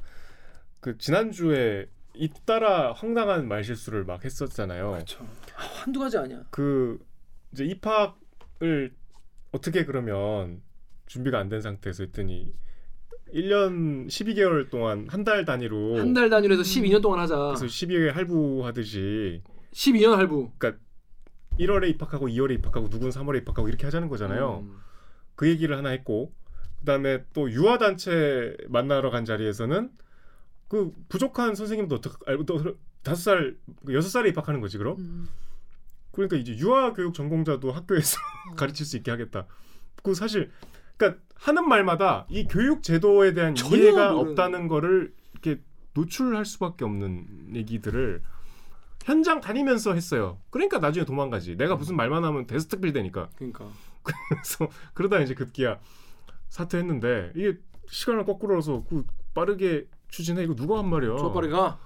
[0.81, 4.91] 그 지난주에 잇따라 황당한 말실수를 막 했었잖아요.
[4.91, 5.25] 그렇죠.
[5.57, 6.43] 아, 한두 가지 아니야.
[6.51, 6.99] 그
[7.53, 8.93] 이제 입학을
[9.53, 10.63] 어떻게 그러면
[11.07, 12.53] 준비가 안 된 상태에서 했더니
[13.35, 17.37] 1년 12개월 동안 한 달 단위로 한 달 단위로 해서 12년 동안 하자.
[17.57, 20.51] 그래서 12개월 할부하듯이 12년 할부.
[21.59, 24.61] 1월에 입학하고 2월에 입학하고 누군 3월에 입학하고 이렇게 하자는 거잖아요.
[24.65, 24.79] 음.
[25.35, 26.33] 그 얘기를 하나 했고
[26.81, 29.91] 그다음에 또 유아 단체 만나러 간 자리에서는
[30.69, 33.57] 그 부족한 선생님도 어떻게 알고 또 다섯 살
[33.91, 35.29] 여섯 살에 입학하는 거지 그럼 음.
[36.13, 38.19] 그러니까 이제 유아 교육 전공자도 학교에서
[38.57, 39.47] 가르칠 수 있게 하겠다.
[40.03, 40.51] 그 사실
[40.97, 45.63] 그러니까 하는 말마다 이 교육 제도에 대한 이해가 모르는 없다는 거를 이렇게
[45.95, 48.23] 노출할 수밖에 없는 얘기들을
[49.05, 50.39] 현장 다니면서 했어요.
[50.51, 51.57] 그러니까 나중에 도망가지.
[51.57, 53.31] 내가 무슨 말만 하면 데스트빌 되니까.
[53.37, 53.67] 그러니까.
[54.03, 55.79] 그래서 그러다 이제 급기야
[56.49, 61.17] 사퇴했는데 이게 시간을 거꾸로서 그 빠르게 추진해 이거 누가 한 말이야?
[61.19, 61.79] 저 빠르가.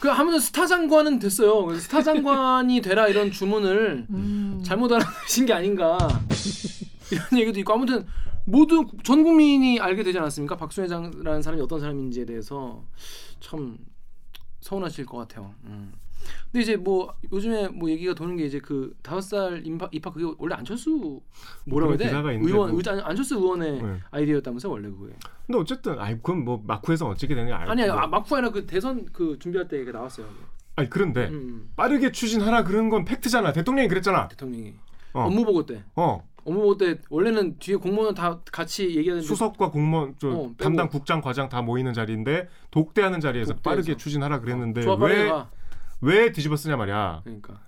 [0.00, 1.64] 그 하면서 스타 장관은 됐어요.
[1.66, 4.62] 그래서 스타 장관이 되라 이런 주문을 음.
[4.64, 5.98] 잘못 알아내신 게 아닌가
[7.12, 8.06] 이런 얘기도 있고 아무튼
[8.46, 10.56] 모두 전 국민이 알게 되지 않았습니까?
[10.56, 12.82] 박수 회장이라는 사람이 어떤 사람인지에 대해서
[13.40, 13.76] 참
[14.60, 15.54] 서운하실 것 같아요.
[15.64, 15.92] 음.
[16.50, 20.26] 근데 이제 뭐 요즘에 뭐 얘기가 도는 게 이제 그 다섯 살 입학, 입학 그게
[20.38, 21.20] 원래 안철수
[21.66, 22.10] 뭐라고 해야 돼?
[22.42, 23.96] 의원 뭐- 안철수 의원의 네.
[24.10, 25.14] 아이디어였다면서 원래 그게.
[25.46, 29.06] 근데 어쨌든 아이 그건 뭐 마쿠에서 어떻게 되냐 알고 아니 아, 막후 아니라 그 대선
[29.12, 30.26] 그 준비할 때 이게 나왔어요.
[30.76, 33.52] 아니 그런데 음, 빠르게 추진하라 그런 건 팩트잖아.
[33.52, 34.28] 대통령이 그랬잖아.
[34.28, 34.74] 대통령이
[35.12, 35.22] 어.
[35.24, 40.14] 업무 보고 때 어 업무 보고 때 원래는 뒤에 공무원 다 같이 얘기하는데 수석과 공무원
[40.18, 40.50] 저 어.
[40.56, 43.62] 담당 국장 과장 다 모이는 자리인데 독대하는 자리에서 독대해서.
[43.82, 45.30] 빠르게 추진하라 그랬는데 빠르게 왜
[46.00, 47.20] 왜 쓰냐 말이야.
[47.24, 47.60] 그러니까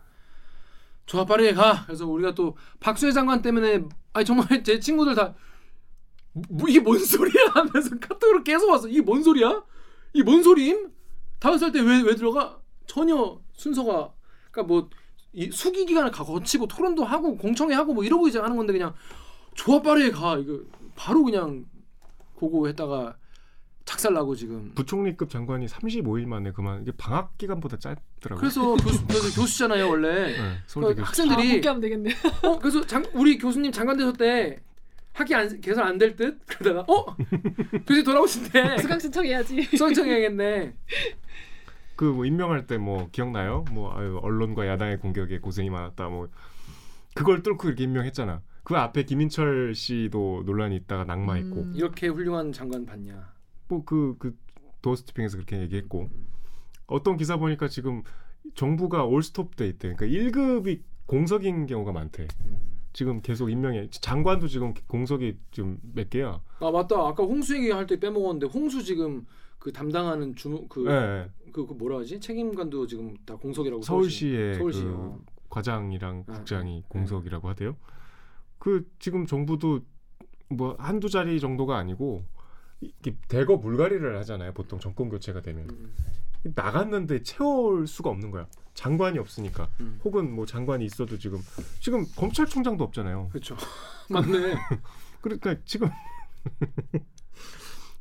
[1.06, 1.84] 조합 빠르게 가.
[1.86, 5.34] 그래서 우리가 또 박수혜 장관 때문에 아니 정말 제 친구들 다
[6.48, 8.88] 뭐, 이게 뭔 소리야 하면서 카톡으로 계속 왔어.
[8.88, 9.62] 이게 뭔 소리야?
[10.14, 10.90] 이게 뭔 소리임?
[11.38, 12.58] 다섯 살 때 왜 왜 들어가?
[12.86, 14.12] 전혀 순서가
[14.50, 14.88] 그러니까 뭐
[15.34, 18.92] 이 수기 기간을 가- 거치고 토론도 하고 공청회 하고 뭐 이러고 이제 하는 건데 그냥
[19.54, 20.36] 조합 빠르게 가.
[20.36, 20.60] 이거
[20.94, 21.64] 바로 그냥
[22.34, 23.16] 고고했다가
[23.84, 24.72] 작살나고 지금.
[24.74, 28.40] 부총리급 장관이 35일 만에 그만 이게 방학 기간보다 짧더라고.
[28.40, 30.32] 그래서 교수 그래서 교수잖아요 원래.
[30.32, 31.02] 네, 서울대 그 교수.
[31.02, 32.10] 아, 학생들이 복귀하면 되겠네.
[32.44, 34.60] 어 그래서 장, 우리 교수님 장관 되셨 때
[35.12, 36.38] 학기 안, 개설 안될 듯?
[36.46, 37.16] 그러다가 어
[37.86, 39.62] 교수님 돌아오신대 수강 신청해야지.
[39.76, 40.74] 수강 청해야겠네
[41.96, 43.64] 그 뭐 임명할 때 뭐 기억나요?
[43.72, 46.08] 뭐 아유, 언론과 야당의 공격에 고생이 많았다.
[46.08, 46.28] 뭐
[47.14, 48.40] 그걸 뚫고 이렇게 임명했잖아.
[48.64, 51.72] 그 앞에 김인철 씨도 논란이 있다가 낙마했고 음.
[51.76, 53.32] 이렇게 훌륭한 장관 봤냐
[53.72, 54.36] 뭐그그
[54.82, 56.08] 도어스티핑에서 그렇게 얘기했고
[56.86, 58.02] 어떤 기사 보니까 지금
[58.54, 59.94] 정부가 올스톱 돼 있대.
[59.94, 62.28] 그러니까 1급이 공석인 경우가 많대.
[62.92, 63.88] 지금 계속 임명해.
[63.90, 66.40] 장관도 지금 공석이 지금 몇 개야?
[66.60, 69.26] 아 맞다 아까 홍수 얘기할 때 빼먹었는데 홍수 지금
[69.58, 71.30] 그 담당하는 주무 그, 네.
[71.52, 75.20] 그, 그 뭐라 하지 책임관도 지금 다 공석이라고 서울시의 서울시 그 어.
[75.48, 76.84] 과장이랑 네, 국장이 네.
[76.88, 77.76] 공석이라고 하대요.
[78.58, 79.80] 그 지금 정부도
[80.50, 82.24] 뭐 한두 자리 정도가 아니고
[83.28, 84.52] 대거 물갈이를 하잖아요.
[84.52, 85.92] 보통 정권 교체가 되면 음,
[86.54, 88.46] 나갔는데 채울 수가 없는 거야.
[88.74, 89.68] 장관이 없으니까.
[89.80, 90.00] 음.
[90.04, 91.38] 혹은 뭐 장관이 있어도 지금
[91.80, 93.28] 지금 검찰총장도 없잖아요.
[93.30, 93.56] 그렇죠
[94.08, 94.54] 맞네
[95.20, 95.90] 그러니까 지금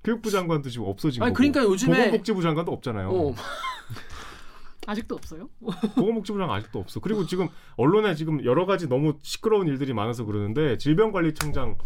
[0.03, 1.37] 교육부 장관도 지금 없어진 아니 거고.
[1.37, 3.09] 그러니까 요즘에 보건복지부 장관도 없잖아요.
[3.09, 3.35] 어,
[4.87, 5.49] 아직도 없어요?
[5.95, 6.99] 보건복지부 장관 아직도 없어.
[6.99, 11.77] 그리고 지금 언론에 지금 여러 가지 너무 시끄러운 일들이 많아서 그러는데 질병관리청장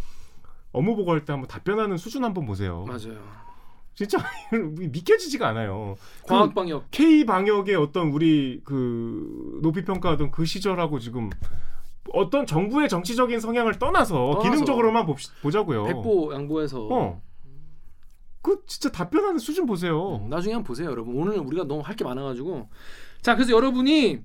[0.76, 2.86] 업무 보고할 때 한번 답변하는 수준 한번 보세요.
[2.88, 3.20] 맞아요.
[3.94, 4.18] 진짜
[4.52, 5.96] 믿겨지지가 않아요.
[6.28, 11.30] 광학 방역 K 방역의 어떤 우리 그 높이 평가하던 그 시절하고 지금
[12.14, 14.40] 어떤 정부의 정치적인 성향을 떠나서, 떠나서.
[14.44, 15.86] 기능적으로만 봅시, 보자고요.
[15.86, 17.22] 백보 양보해서 어.
[18.42, 20.18] 그 진짜 답변하는 수준 보세요.
[20.18, 21.16] 음, 나중에 한번 보세요, 여러분.
[21.16, 22.70] 오늘 우리가 너무 할 게 많아가지고
[23.22, 24.20] 자 그래서 여러분이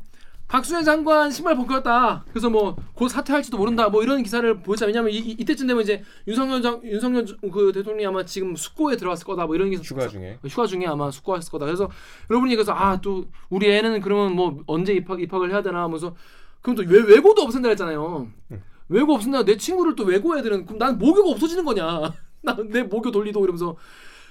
[0.51, 2.25] 박수현 장관 신발 벗겼다.
[2.31, 3.89] 그래서 뭐 곧 사퇴할지도 모른다.
[3.89, 4.85] 뭐 이런 기사를 보자.
[4.85, 9.25] 왜냐면 이, 이, 때쯤 되면 이제 윤석열 장 윤석열 그 대통령이 아마 지금 숙고에 들어갔을
[9.25, 9.47] 거다.
[9.47, 10.39] 뭐 이런 기사 휴가 중에.
[10.47, 11.65] 휴가 중에 아마 숙고했을 거다.
[11.65, 11.89] 그래서
[12.29, 16.15] 여러분이 그래서 아 또 우리 애는 그러면 뭐 언제 입학 입학을 해야 되나 하면서
[16.61, 18.29] 그럼 또 외, 외고도 없앤다 했잖아요.
[18.53, 18.63] 응.
[18.91, 19.47] 외고 없앤다.
[19.47, 22.13] 내 친구를 또 외고 애들은 그럼 난 모교가 없어지는 거냐?
[22.43, 23.77] 나 내 모교 돌리도 이러면서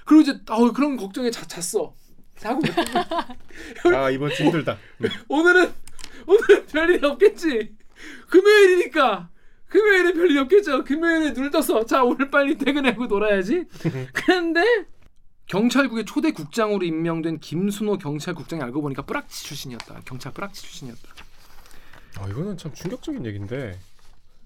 [0.04, 1.92] 그리고 이제 아 그런 걱정에 자, 잤어.
[2.36, 2.60] 자고
[3.96, 4.76] 아 이번 주 힘들다.
[5.28, 5.72] 오늘은
[6.30, 7.76] 오늘은 별일이 없겠지.
[8.28, 9.28] 금요일이니까
[9.66, 10.84] 금요일에 별일이 없겠죠.
[10.84, 11.84] 금요일에 눈을 떴어.
[11.84, 13.64] 자 오늘 빨리 퇴근하고 놀아야지.
[14.14, 14.64] 그런데
[15.46, 20.02] 경찰국의 초대 국장으로 임명된 김순호 경찰국장이 알고 보니까 뿌락치 출신이었다.
[20.04, 21.08] 경찰 뿌락치 출신이었다.
[22.18, 23.78] 아 이거는 참 충격적인 얘기인데.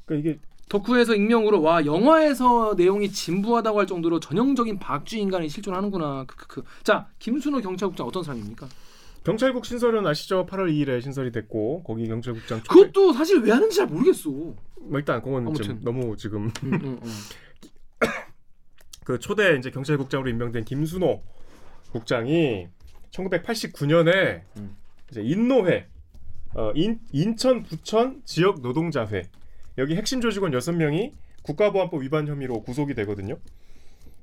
[0.07, 6.25] 그러니까 이게 덕후에서 익명으로 와 영화에서 내용이 진부하다고 할 정도로 전형적인 박쥐 인간이 실존하는구나.
[6.27, 6.65] 크크크.
[6.83, 8.69] 자 김순호 경찰국장 어떤 사람입니까?
[9.25, 10.47] 경찰국 신설은 아시죠?
[10.47, 14.31] 8월 2일에 신설이 됐고 거기 경찰국장 초대- 그것도 사실 왜 하는지 잘 모르겠어.
[14.31, 15.81] 음, 뭐 일단 그건 좀.
[15.83, 17.01] 너무 지금 음, 음.
[19.05, 21.23] 그 초대 이제 경찰국장으로 임명된 김순호
[21.93, 22.69] 국장이
[23.13, 24.77] 1989년에 음.
[25.11, 25.87] 이제 인노회
[26.55, 29.23] 어, 인, 인천 부천 지역 노동자회
[29.79, 33.39] 여기 핵심 조직원 6명이 국가보안법 위반 혐의로 구속이 되거든요.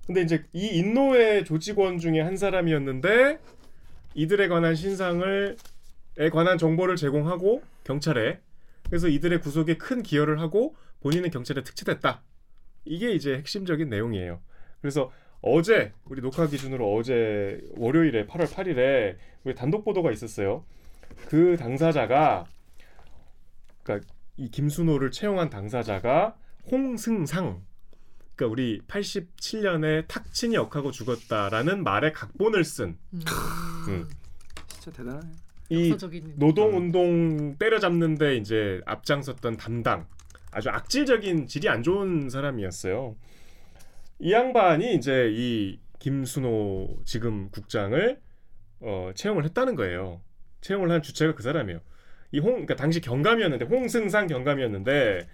[0.06, 3.40] 근데 이제 이 인노회 조직원 중에 한 사람이었는데
[4.14, 5.58] 이들에 관한 신상을
[6.18, 8.42] 에 관한 정보를 제공하고 경찰에
[8.86, 12.22] 그래서 이들의 구속에 큰 기여를 하고 본인은 경찰에 특채됐다.
[12.84, 14.42] 이게 이제 핵심적인 내용이에요.
[14.82, 20.66] 그래서 어제 우리 녹화 기준으로 어제 월요일에 8월 8일에 우리 단독 보도가 있었어요.
[21.30, 22.46] 그 당사자가
[23.84, 26.36] 그러니까 이 김순호를 채용한 당사자가
[26.70, 27.64] 홍승상
[28.36, 33.20] 그러니까 우리 87년에 탁친이 역하고 죽었다라는 말의 각본을 쓴이 음,
[33.90, 34.10] 음.
[34.68, 35.28] 진짜 대단하네.
[35.72, 40.06] 역사적인 노동 운동 때려잡는데 이제 앞장섰던 담당
[40.52, 43.16] 아주 악질적인 질이 안 좋은 사람이었어요.
[44.20, 48.20] 이 양반이 이제 이 김순호 지금 국장을
[48.82, 50.22] 어, 채용을 했다는 거예요.
[50.60, 51.80] 채용을 한 주체가 그 사람이에요.
[52.34, 55.28] 이 홍, 그러니까 당시 경감이었는데 홍승상 경감이었는데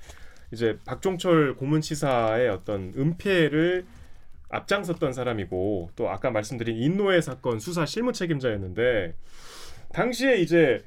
[0.52, 3.86] 이제 박종철 고문치사의 어떤 은폐를
[4.50, 9.16] 앞장섰던 사람이고 또 아까 말씀드린 인노회 사건 수사 실무 책임자였는데
[9.94, 10.84] 당시에 이제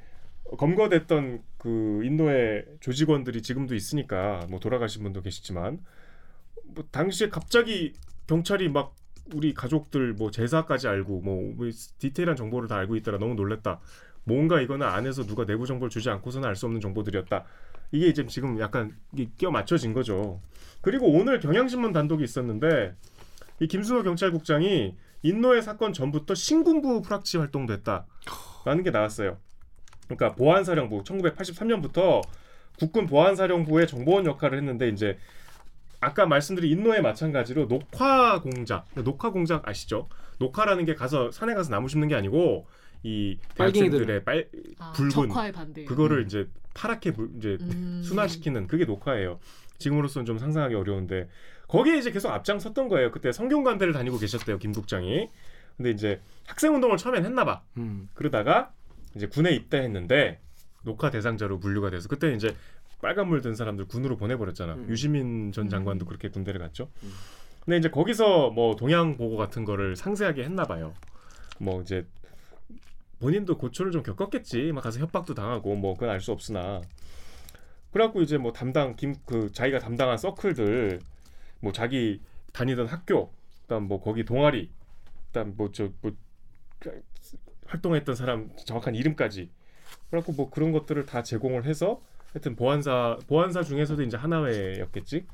[0.57, 5.79] 검거됐던 그 인도의 조직원들이 지금도 있으니까 뭐 돌아가신 분도 계시지만
[6.63, 7.93] 뭐 당시에 갑자기
[8.27, 8.95] 경찰이 막
[9.33, 11.69] 우리 가족들 뭐 제사까지 알고 뭐
[11.99, 13.17] 디테일한 정보를 다 알고 있더라.
[13.17, 13.79] 너무 놀랬다.
[14.23, 17.45] 뭔가 이거는 안에서 누가 내부 정보를 주지 않고서는 알 수 없는 정보들이었다.
[17.91, 18.95] 이게 이제 지금 약간
[19.37, 20.41] 끼어 맞춰진 거죠.
[20.81, 22.95] 그리고 오늘 경향신문 단독이 있었는데
[23.61, 29.37] 이 김순호 경찰국장이 인노의 사건 전부터 신군부 프락치 활동도 했다라는 게 나왔어요.
[30.07, 32.21] 그러니까 보안사령부 1983년부터
[32.79, 35.17] 국군 보안사령부의 정보원 역할을 했는데 이제
[35.99, 40.09] 아까 말씀드린 인노에 마찬가지로 녹화 공작, 녹화 공작 아시죠?
[40.39, 42.65] 녹화라는 게 가서 산에 가서 나무 심는 게 아니고
[43.03, 45.29] 이 대학생들의 빨 아, 붉은.
[45.85, 48.01] 그거를 이제 파랗게 불- 이제 음.
[48.03, 49.39] 순화시키는 그게 녹화예요.
[49.77, 51.29] 지금으로서는 좀 상상하기 어려운데
[51.71, 53.11] 거기에 이제 계속 앞장섰던 거예요.
[53.11, 55.29] 그때 성균관대를 다니고 계셨대요, 김 국장이.
[55.77, 57.61] 근데 이제 학생 운동을 처음엔 했나 봐.
[57.77, 58.09] 음.
[58.13, 58.73] 그러다가
[59.15, 60.39] 이제 군에 입대했는데
[60.83, 62.53] 녹화 대상자로 분류가 돼서 그때 이제
[63.01, 64.73] 빨간물 든 사람들 군으로 보내버렸잖아.
[64.73, 64.89] 음.
[64.89, 65.69] 유시민 전 음.
[65.69, 66.89] 장관도 그렇게 군대를 갔죠.
[67.03, 67.13] 음.
[67.63, 70.93] 근데 이제 거기서 뭐 동양 보고 같은 거를 상세하게 했나 봐요.
[71.57, 72.05] 뭐 이제
[73.19, 74.73] 본인도 고초를 좀 겪었겠지.
[74.73, 76.81] 막 가서 협박도 당하고 뭐 그건 알 수 없으나.
[77.93, 80.99] 그래갖고 이제 뭐 담당 김 그 자기가 담당한 서클들
[81.61, 82.21] 뭐 자기
[82.53, 83.31] 다니던 학교
[83.63, 84.69] 그다음 뭐 거기 동아리
[85.27, 85.91] 그다음 뭐저뭐
[87.65, 89.49] 활동했던 사람 정확한 이름까지
[90.09, 92.01] 그래갖고 뭐 그런 것들을 다 제공을 해서
[92.33, 95.25] 하여튼 보안사 보안사 중에서도 이제 하나회였겠지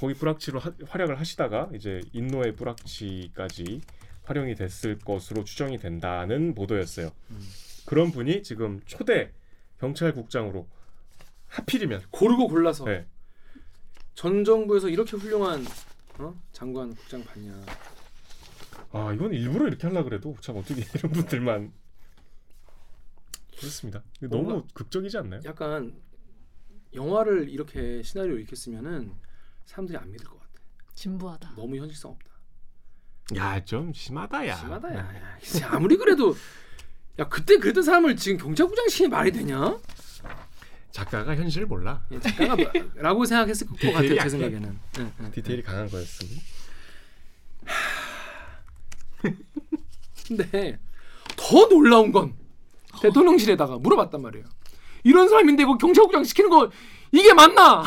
[0.00, 3.80] 거기 뿌락치로 하- 활약을 하시다가 이제 인노의 뿌락치까지
[4.24, 7.10] 활용이 됐을 것으로 추정이 된다는 보도였어요.
[7.30, 7.40] 음.
[7.86, 9.32] 그런 분이 지금 초대
[9.80, 10.68] 경찰국장으로
[11.48, 13.06] 하필이면 고르고 골라서 네.
[14.18, 15.64] 전 정부에서 이렇게 훌륭한
[16.18, 16.34] 어?
[16.50, 17.54] 장관 국장 받냐?
[18.90, 21.72] 아 이건 일부러 이렇게 하려 그래도 참 어떻게 이런 분들만
[23.56, 24.02] 그렇습니다.
[24.20, 25.40] 이거 너무 극적이지 않나요?
[25.44, 25.94] 약간
[26.94, 29.14] 영화를 이렇게 시나리오 이렇게 쓰면은
[29.66, 30.50] 사람들이 안 믿을 것 같아.
[30.96, 31.52] 진부하다.
[31.54, 32.28] 너무 현실성 없다.
[33.36, 34.56] 야 좀 심하다 야.
[34.56, 35.08] 심하다 야.
[35.70, 36.34] 아무리 그래도
[37.20, 39.78] 야 그때 그랬던 사람을 지금 경찰국장 시키는 말이 되냐?
[40.90, 42.02] 작가가 현실을 몰라.
[42.10, 42.56] 예, 작가가
[42.96, 44.28] 라고 생각했을 것 같아요 제.
[44.28, 44.78] 생각에는.
[44.98, 45.30] 예, 예.
[45.30, 46.42] 디테일이 강한 거였습니다.
[50.26, 50.78] 근데
[51.36, 52.34] 더 놀라운 건
[53.00, 54.44] 대통령실에다가 물어봤단 말이에요.
[55.04, 56.70] 이런 사람인데 이거 경찰국장 시키는 거
[57.12, 57.82] 이게 맞나?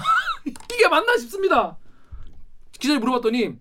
[0.46, 1.78] 이게 맞나 싶습니다.
[2.74, 3.60] 기자님 물어봤더니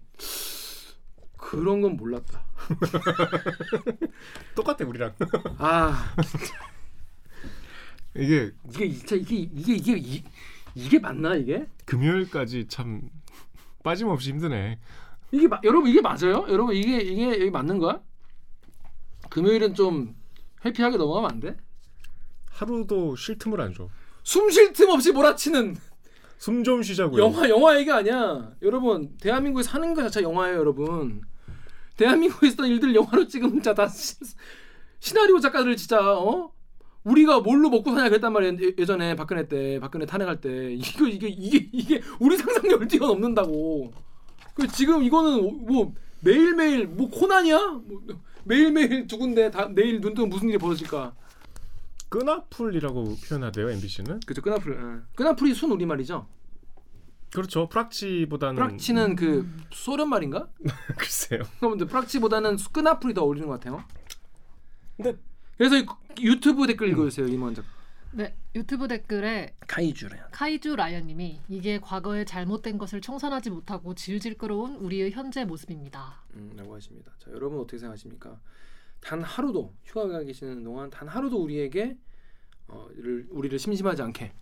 [1.37, 2.45] 그런 건 몰랐다.
[4.55, 5.15] 똑같아 우리랑.
[5.59, 6.15] 아
[8.17, 10.23] 이게 이게 진짜 이게 이게 이게 이,
[10.75, 11.67] 이게 맞나 이게?
[11.87, 13.03] 금요일까지 참
[13.83, 14.79] 빠짐없이 힘드네.
[15.33, 16.45] 이게 마, 여러분 이게 맞아요?
[16.49, 18.01] 여러분 이게 이게 이게 맞는 거야?
[19.31, 20.15] 금요일은 좀
[20.65, 21.57] 해피하게 넘어가면 안 돼?
[22.51, 23.89] 하루도 쉴 틈을 안 줘.
[24.25, 25.77] 숨 쉴 틈 없이 몰아치는
[26.39, 27.23] 숨 좀 쉬자고요.
[27.23, 28.53] 영화 영화 얘기 아니야.
[28.63, 31.23] 여러분 대한민국에 사는 거 자체 영화예요, 여러분.
[31.97, 34.17] 대한민국에 있었던 일들 영화로 찍으면 진짜 다 시,
[35.01, 36.53] 시나리오 작가들 진짜 어
[37.05, 41.29] 우리가 뭘로 먹고 사냐 그랬단 말이야 예- 예전에 박근혜 때 박근혜 탄핵할 때 이거 이게
[41.29, 43.93] 이게 이게 우리 상상력을 뛰어넘는다고.
[44.55, 47.59] 그 지금 이거는 뭐 매일 매일 뭐 코난이야?
[47.59, 48.03] 뭐
[48.45, 51.15] 매일 매일 누군데 다 내일 눈 뜨면 무슨 일이 벌어질까?
[52.11, 54.21] 끄나풀이라고 표현하대요 MBC는.
[54.27, 54.73] 그죠 끄나풀.
[54.75, 55.15] 예.
[55.17, 56.27] 끄나풀이 순 우리 말이죠.
[57.33, 57.69] 그렇죠.
[57.69, 60.49] 프락치보다는 프락치는 그 소련 말인가?
[60.99, 61.43] 글쎄요.
[61.63, 63.85] 여러분들 프락치보다는 끄나풀이 더 어울리는 것 같아요.
[64.97, 65.17] 근데
[65.61, 65.85] 그래서 이
[66.23, 67.63] 유튜브 댓글 읽어주세요 이먼저.
[68.13, 70.25] 네 유튜브 댓글에 카이주래요.
[70.33, 76.25] 카이주 라이언님이 이게 과거에 잘못된 것을 청산하지 못하고 질질 끌어온 우리의 현재 모습입니다.
[76.33, 77.13] 음, 라고 하십니다.
[77.19, 78.41] 자 여러분 어떻게 생각하십니까?
[79.01, 81.99] 단 하루도 휴가 가 계시는 동안 단 하루도 우리에게
[82.69, 84.33] 어, 를, 우리를 심심하지 않게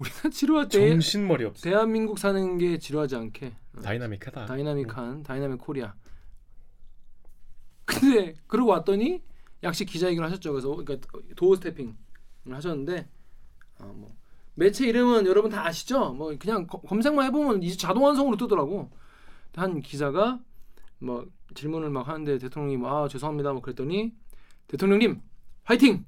[0.00, 1.62] 우리가 지루할 때 정신머리 없어.
[1.62, 4.46] 대한민국 사는 게 지루하지 않게 어, 다이나믹하다.
[4.46, 5.94] 다이나믹한 dynamic Korea.
[7.84, 9.29] 근데 그러고 왔더니
[9.62, 10.52] 약식 기자회견을 하셨죠.
[10.52, 11.94] 그래서 그러니까 도어 스태핑을
[12.50, 13.08] 하셨는데
[13.80, 14.14] 어, 뭐
[14.54, 16.12] 매체 이름은 여러분 다 아시죠?
[16.12, 18.90] 뭐 그냥 거- 검색만 해보면 이제 자동 완성으로 뜨더라고.
[19.56, 20.38] 한 기자가
[21.00, 24.12] 뭐 질문을 막 하는데 대통령이 뭐, 아 죄송합니다 뭐 그랬더니
[24.68, 25.20] 대통령님
[25.64, 26.04] 화이팅!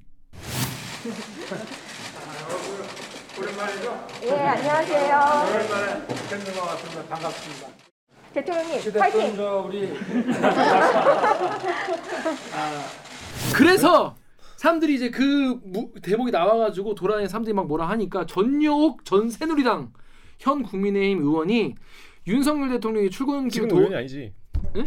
[4.23, 5.51] 예, 안녕하세요.
[5.51, 7.03] 오랜만에 뵙는 것 같습니다.
[7.09, 7.69] 반갑습니다.
[8.33, 9.37] 대통령님, 파이팅!
[13.55, 14.17] 그래서
[14.57, 19.93] 사람들이 이제 그 무- 대목이 나와가지고 돌아다니는 사람들이 막 뭐라 하니까 전여옥 전 새누리당
[20.39, 21.75] 현 국민의힘 의원이
[22.27, 24.33] 윤석열 대통령이 출근길 지금 도 의원이 아니지.
[24.77, 24.87] 응?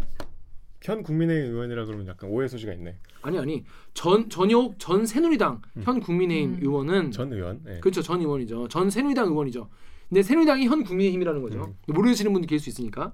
[0.82, 2.96] 현 국민의힘 의원이라 그러면 약간 오해 소지가 있네.
[3.22, 6.58] 아니 아니 전 전여옥 전 새누리당 현 국민의힘 음.
[6.62, 7.60] 의원은 전 의원.
[7.64, 7.80] 네.
[7.80, 9.68] 그렇죠 전 의원이죠 전 새누리당 의원이죠
[10.08, 13.12] 근데 새누리당이 현 국민의힘이라는 거죠 모르시는 분들 계실 수 있으니까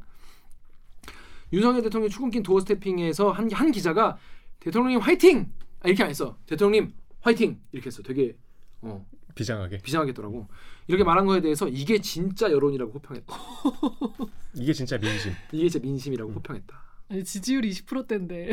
[1.52, 4.18] 윤석열 대통령 출근길 도어 스태핑에서 한, 한 기자가
[4.62, 5.52] 대통령님 화이팅!
[5.80, 6.38] 아, 이렇게 안 했어.
[6.46, 7.60] 대통령님 화이팅!
[7.72, 8.02] 이렇게 했어.
[8.02, 8.36] 되게
[8.80, 9.78] 어 비장하게.
[9.78, 10.48] 비장하겠더라고.
[10.88, 13.34] 이렇게 말한 거에 대해서 이게 진짜 여론이라고 호평했다.
[14.54, 15.32] 이게 진짜 민심.
[15.52, 16.82] 이게 진짜 민심이라고 호평했다.
[17.08, 18.50] 아니, 지지율이 20%대인데.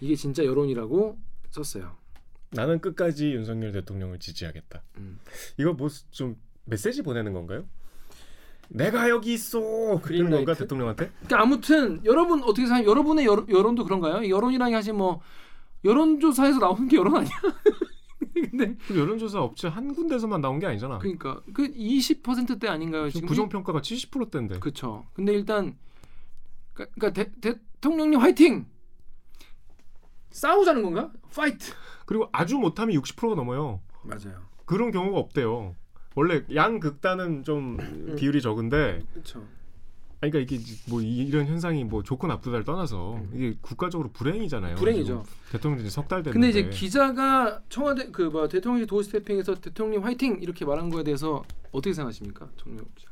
[0.00, 1.18] 이게 진짜 여론이라고
[1.50, 1.96] 썼어요.
[2.50, 4.82] 나는 끝까지 윤석열 대통령을 지지하겠다.
[4.98, 5.18] 음.
[5.58, 7.68] 이거 뭐 좀 메시지 보내는 건가요?
[8.68, 9.60] 내가 여기 있어.
[9.60, 10.36] 그런 그린라이트?
[10.36, 11.10] 건가 대통령한테?
[11.10, 12.88] 그러니까 아무튼 여러분 어떻게 생각해요?
[12.88, 14.28] 여러분의 여론, 여론도 그런가요?
[14.28, 15.20] 여론이라는 게 사실 뭐
[15.84, 17.30] 여론조사에서 나오는 게 여론 아니야?
[18.34, 20.98] 근데 그 여론조사 업체 한 군데서만 나온 게 아니잖아.
[20.98, 23.08] 그러니까 그 20%대 아닌가요?
[23.08, 24.58] 지금 지금 부정평가가 70%대인데.
[24.58, 25.06] 그렇죠.
[25.14, 25.76] 근데 일단
[26.74, 28.66] 그러니까 대, 대통령님 화이팅!
[30.30, 31.10] 싸우자는 건가?
[31.34, 31.72] Fight.
[32.04, 33.80] 그리고 아주 못하면 60%가 넘어요.
[34.02, 34.42] 맞아요.
[34.66, 35.74] 그런 경우가 없대요.
[36.16, 37.76] 원래 양 극단은 좀
[38.16, 39.44] 비율이 적은데, 그렇죠.
[40.22, 44.76] 아니, 그러니까 이게 뭐 이- 이런 현상이 뭐 좋고 나쁘다를 떠나서 이게 국가적으로 불행이잖아요.
[44.76, 45.22] 불행이죠.
[45.52, 46.32] 대통령이 석달 됐는데.
[46.32, 51.92] 근데 이제 기자가 청와대 그 뭐 대통령실 doorstepping에서 대통령 화이팅 이렇게 말한 거에 대해서 어떻게
[51.92, 52.48] 생각하십니까?
[52.56, 53.10] 정명 기자.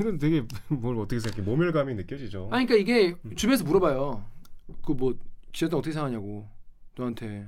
[0.00, 1.42] 이건 되게 뭘 어떻게 생각해?
[1.44, 2.48] 모멸감이 느껴지죠.
[2.52, 4.24] 아니 그러니까 이게 주변에서 물어봐요.
[4.86, 5.14] 그 뭐
[5.52, 6.48] 기자들 어떻게 생각하냐고
[6.96, 7.46] 너한테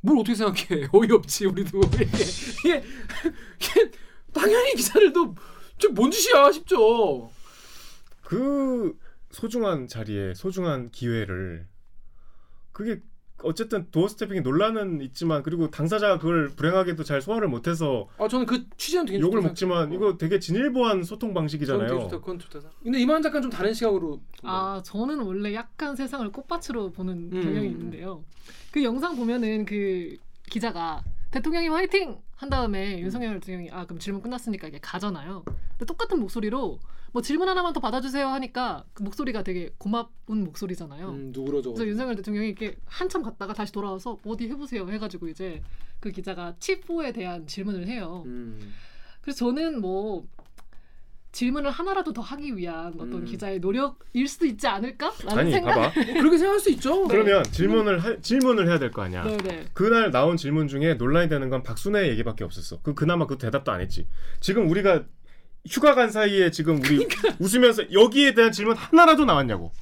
[0.00, 0.88] 뭘 어떻게 생각해?
[0.92, 2.84] 어이없지 우리도 이게 이게,
[3.60, 3.90] 이게
[4.32, 5.34] 당연히 기자들도
[5.78, 7.30] 저뭔 짓이야 싶죠.
[8.22, 8.96] 그
[9.30, 11.66] 소중한 자리에 소중한 기회를
[12.72, 13.00] 그게
[13.42, 18.64] 어쨌든 도어 스태핑이 논란은 있지만 그리고 당사자가 그걸 불행하게도 잘 소화를 못해서 아 저는 그
[18.76, 19.92] 취지는 되게 욕을 먹지만.
[19.92, 22.00] 이거 되게 진일보한 소통 그건 되게 방식이잖아요.
[22.00, 22.18] 좋다.
[22.18, 22.60] 그건 좋다.
[22.82, 27.42] 근데 이만 작가 좀 다른 시각으로 아 저는 원래 약간 세상을 꽃밭으로 보는 음.
[27.42, 28.24] 경향이 있는데요.
[28.70, 30.16] 그 영상 보면은 그
[30.50, 35.44] 기자가 대통령님 화이팅 한 다음에 윤석열 대통령이 아 그럼 질문 끝났으니까 이게 가잖아요.
[35.44, 36.78] 근데 똑같은 목소리로
[37.12, 41.08] 뭐 질문 하나만 더 받아주세요 하니까 그 목소리가 되게 고마운 목소리잖아요.
[41.10, 41.70] 음, 누구로 저.
[41.70, 45.62] 그래서 윤석열 대통령이 이렇게 한참 갔다가 다시 돌아와서 뭐 어디 해보세요 해가지고 이제
[46.00, 48.22] 그 기자가 칩4에 대한 질문을 해요.
[48.26, 48.72] 음.
[49.22, 50.26] 그래서 저는 뭐
[51.30, 53.24] 질문을 하나라도 더 하기 위한 어떤 음.
[53.24, 55.74] 기자의 노력일 수도 있지 않을까라는 아니 생각.
[55.74, 55.80] 봐봐.
[55.94, 57.06] 뭐 그렇게 생각할 수 있죠.
[57.06, 59.22] 그러면 질문을 하, 질문을 해야 될 거 아니야.
[59.24, 59.66] 네네.
[59.74, 62.80] 그날 나온 질문 중에 논란이 되는 건 박순애 얘기밖에 없었어.
[62.82, 64.06] 그 그나마 그 대답도 안 했지.
[64.40, 65.04] 지금 우리가
[65.68, 67.36] 휴가 간 사이에 지금 우리 그러니까.
[67.38, 69.72] 웃으면서 여기에 대한 질문 하나라도 나왔냐고.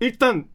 [0.00, 0.46] 일단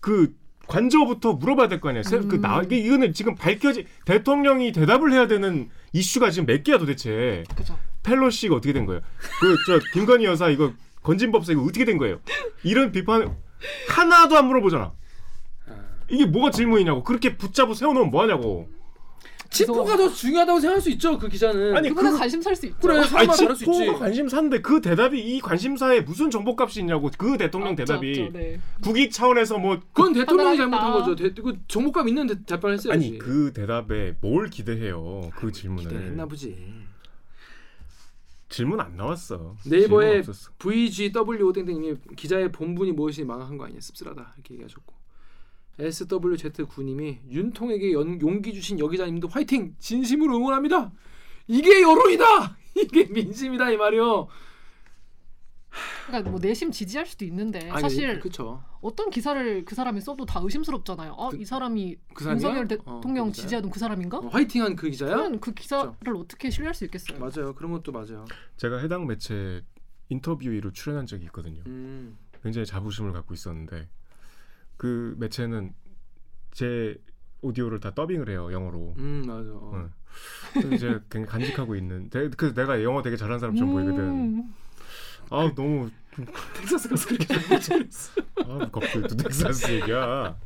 [0.00, 0.34] 그
[0.68, 2.02] 관저부터 물어봐야 될 거 아니야.
[2.02, 2.40] 세- 그 음.
[2.40, 7.44] 나, 이게 이거는 지금 밝혀지 대통령이 대답을 해야 되는 이슈가 지금 몇 개야 도대체.
[7.54, 7.78] 그죠.
[8.02, 9.00] 펠로시가 어떻게 된 거예요?
[9.40, 10.72] 그 저 김건희 여사 이거
[11.02, 12.20] 건진법사 이거 어떻게 된 거예요?
[12.64, 13.36] 이런 비판
[13.88, 14.92] 하나도 안 물어보잖아.
[15.68, 15.74] 아.
[16.10, 17.02] 이게 뭐가 질문이냐고.
[17.04, 18.68] 그렇게 붙잡고 세워놓으면 뭐하냐고.
[19.52, 21.18] 치포가 더 중요하다고 생각할 수 있죠.
[21.18, 21.76] 그 기자는.
[21.76, 22.78] 아니, 그보다 그- 관심사일 수 있죠.
[22.80, 23.86] 그래 아니 사람마다 다를 수 있지.
[23.98, 27.10] 관심사인데 그 대답이 이 관심사에 무슨 정보값이 있냐고.
[27.18, 28.60] 그 대통령 맞죠, 대답이 맞죠, 네.
[28.82, 30.56] 국익 차원에서 뭐 그건 대통령이.
[30.56, 31.14] 잘못한 거죠.
[31.14, 33.06] 대, 그 정보감 있는 대- 답변을 했어야지.
[33.08, 35.30] 아니 그 대답에 뭘 기대해요?
[35.36, 36.56] 그 질문을 기대했나 보지.
[38.48, 39.56] 질문 안 나왔어.
[39.64, 40.22] 네이버에.
[40.58, 44.94] VGW 땡땡님이 기자의 본분이 무엇이 망한 거 아니야 씁쓸하다 이렇게 얘기하셨고
[45.78, 50.92] SWZ9님이 윤통에게 연- 용기 주신 여 기자님도 화이팅 진심으로 응원합니다
[51.46, 54.28] 이게 여론이다 이게 민심이다 이 말이요
[56.06, 60.40] 그러니까 뭐 내심 지지할 수도 있는데 아니, 사실 그쵸 어떤 기사를 그 사람이 써도 다
[60.42, 61.14] 의심스럽잖아요.
[61.16, 62.28] 아, 그- 이 사람이 그?
[62.28, 63.44] 윤석열 어, 대통령 그 기자야?
[63.44, 64.18] 지지하던 그 사람인가?
[64.18, 67.18] 어, 화이팅한 그 기자야 그러면 그 기사를 어떻게 신뢰할 수 있겠어요?
[67.18, 68.24] 맞아요 그런 것도 맞아요
[68.56, 69.62] 제가 해당 매체
[70.10, 71.62] 인터뷰로 출연한 적이 있거든요.
[71.66, 73.88] 음, 굉장히 자부심을 갖고 있었는데
[74.82, 75.72] 그 매체는
[76.50, 76.96] 제
[77.40, 78.94] 오디오를 다 더빙을 해요 영어로.
[78.98, 79.70] 음 맞아 어.
[79.74, 79.92] 응.
[80.54, 82.10] 그래서 이제 굉장히 간직하고 있는.
[82.10, 84.00] 되- 그 내가 영어 되게 잘하는 사람처럼 보이거든.
[84.00, 84.54] 음.
[85.30, 85.88] 아 너무
[86.56, 90.36] 텍사스 가서 그렇게 잘못했어 아 갑자기 또 텍사스 얘기야.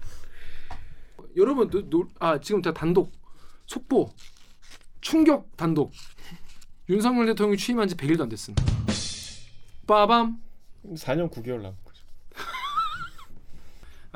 [1.34, 3.12] 여러분 no, no, 아 지금 다 단독
[3.64, 4.11] 속보
[5.01, 5.93] 충격 단독
[6.91, 8.62] 윤석열 대통령이 취임한 지 100일도 안 됐습니다.
[9.87, 10.39] 빠밤
[10.84, 11.86] 4년 9개월 남은 거죠.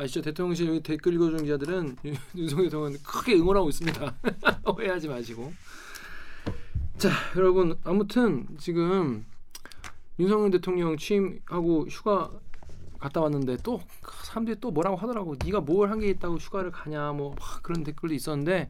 [0.01, 4.14] 아시죠 대통령실 여기 댓글 읽어주는 기자들은 윤- 윤석열 대통령 크게 응원하고 있습니다.
[4.66, 5.53] 오해하지 마시고
[6.98, 9.24] 자 여러분 아무튼 지금
[10.18, 12.30] 윤석열 대통령 취임하고 휴가
[12.98, 13.80] 갔다 왔는데 또
[14.24, 18.68] 사람들이 또 뭐라고 하더라고 네가 뭘 한 게 있다고 휴가를 가냐 뭐막 그런 댓글도 있었는데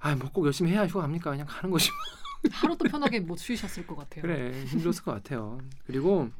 [0.00, 1.90] 아 뭐 꼭 열심히 해야 휴가 갑니까 그냥 가는 것이
[2.52, 4.22] 하루도 편하게 못 쉬셨을 것 같아요.
[4.22, 5.58] 그래 힘들었을 것 같아요.
[5.86, 6.30] 그리고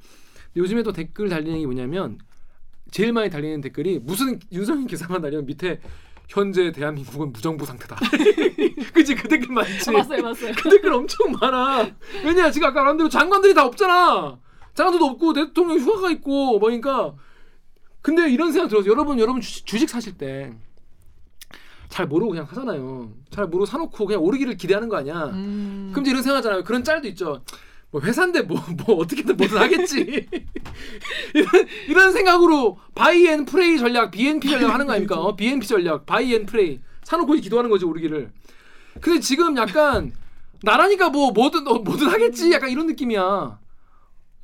[0.57, 2.19] 요즘에 또 댓글 달리는 게 뭐냐면
[2.91, 5.81] 제일 많이 달리는 댓글이 무슨 윤석열 기사만 달리면 밑에
[6.29, 7.97] 현재 대한민국은 무정부 상태다.
[8.93, 9.91] 그치 그 댓글 많지.
[9.91, 10.53] 아, 맞아요, 맞아요.
[10.57, 11.91] 그 댓글 엄청 많아.
[12.25, 14.39] 왜냐 지금 아까 말한 대로 장관들이 다 없잖아.
[14.75, 17.15] 장관들도 없고 대통령 휴가가 있고 뭐니까.
[18.03, 20.53] 근데 이런 생각 들어서 여러분 여러분 주식, 주식 사실 때
[21.89, 23.11] 잘 모르고 그냥 사잖아요.
[23.31, 25.27] 잘 모르고 사놓고 그냥 오르기를 기대하는 거 아니야.
[25.33, 25.89] 음.
[25.93, 26.65] 그럼 이제 이런 생각하잖아요.
[26.65, 27.43] 그런 짤도 있죠.
[27.91, 30.27] 뭐 회사인데 뭐, 뭐 어떻게든 뭐든 하겠지.
[31.35, 31.49] 이런,
[31.89, 35.19] 이런 생각으로 buy and pray 전략, BNP 전략 하는 거 아닙니까?
[35.21, 36.81] 어, BNP 전략, buy and pray.
[37.05, 38.31] 사놓고 기도하는 거지 오르기를.
[39.01, 40.13] 근데 지금 약간
[40.63, 42.53] 나라니까 뭐 뭐든 어, 뭐든 하겠지.
[42.53, 43.59] 약간 이런 느낌이야.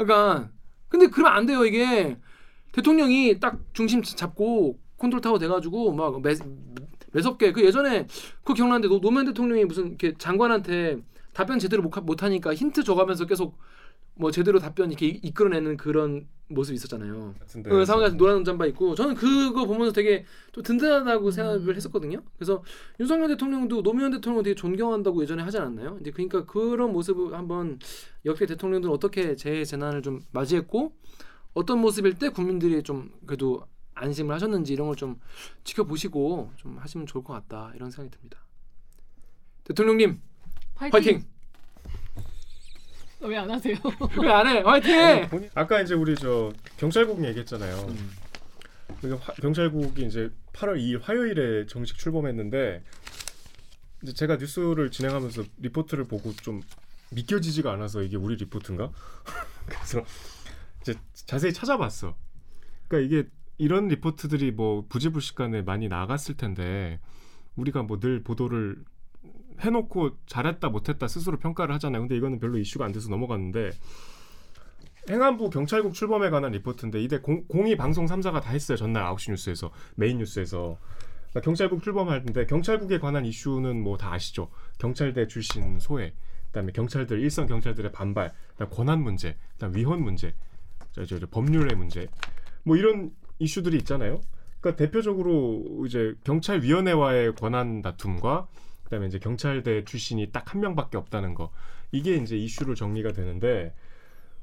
[0.01, 0.51] 약간
[0.89, 2.17] 근데 그러면 안 돼요 이게
[2.73, 6.35] 대통령이 딱 중심 잡고 컨트롤 타워 돼가지고 막 매,
[7.13, 8.07] 매섭게 그 예전에
[8.41, 10.99] 그거 기억나는데 노- 노무현 대통령이 무슨 이렇게 장관한테
[11.35, 13.59] 답변 제대로 못, 하- 못하니까 힌트 줘가면서 계속
[14.17, 17.35] 뭐 제대로 답변 이렇게 이- 이끌어내는 그런 모습이 있었잖아요.
[17.41, 17.71] 같은데.
[17.71, 22.23] 그 상황에서 노란 잠바 입고 저는 그거 보면서 되게 또 든든하다고 생각을 했었거든요.
[22.37, 22.63] 그래서
[23.01, 25.99] 윤석열 대통령도 노무현 대통령 되게 존경한다고 예전에 하지 않았나요?
[26.01, 27.79] 이제 그러니까 그런 모습을 한번
[28.25, 30.95] 역대 대통령들은 어떻게 재 재난을 좀 맞이했고
[31.55, 35.19] 어떤 모습일 때 국민들이 좀 그래도 안심을 하셨는지 이런 걸 좀
[35.65, 38.39] 지켜보시고 좀 하시면 좋을 것 같다 이런 생각이 듭니다.
[39.65, 40.21] 대통령님
[40.93, 41.25] 화이팅!
[43.21, 43.75] 왜 안 하세요?
[44.21, 44.61] 왜 안 해?
[44.61, 44.95] 화이팅!
[45.01, 47.77] 아니, 본인- 아까 이제 우리 저 경찰국 얘기했잖아요.
[47.89, 48.11] 음.
[49.21, 52.83] 화- 경찰국이 이제 8월 2일 화요일에 정식 출범했는데
[54.03, 56.61] 이제 제가 뉴스를 진행하면서 리포트를 보고 좀
[57.11, 58.91] 믿겨지지가 않아서 이게 우리 리포트인가?
[59.67, 60.05] 그래서
[60.83, 62.15] 이제 자세히 찾아봤어.
[62.89, 67.01] 그러니까 이게 이런 리포트들이 뭐 부지불식간에 많이 나갔을 텐데
[67.57, 68.77] 우리가 뭐 늘 보도를
[69.61, 72.03] 해놓고 잘했다 못했다 스스로 평가를 하잖아요.
[72.03, 73.71] 근데 이거는 별로 이슈가 안 돼서 넘어갔는데
[75.11, 78.77] 행안부 경찰국 출범에 관한 리포트인데 이때 공, 공이 방송 3사가 다 했어요.
[78.77, 80.79] 전날 9시 뉴스에서 메인 뉴스에서
[81.31, 84.51] 그러니까 경찰국 출범하는데 경찰국에 관한 이슈는 뭐 다 아시죠.
[84.79, 86.15] 경찰대 출신 소외,
[86.47, 90.35] 그다음에 경찰들 일선 경찰들의 반발, 그다음 권한 문제, 그다음 위헌 문제,
[90.93, 92.07] 저, 저, 저 법률의 문제,
[92.63, 94.21] 뭐 이런 이슈들이 있잖아요.
[94.61, 98.47] 그러니까 대표적으로 이제 경찰 위원회와의 권한 다툼과
[98.85, 101.51] 그다음에 이제 경찰대 출신이 딱 한 명밖에 없다는 거
[101.91, 103.75] 이게 이제 이슈로 정리가 되는데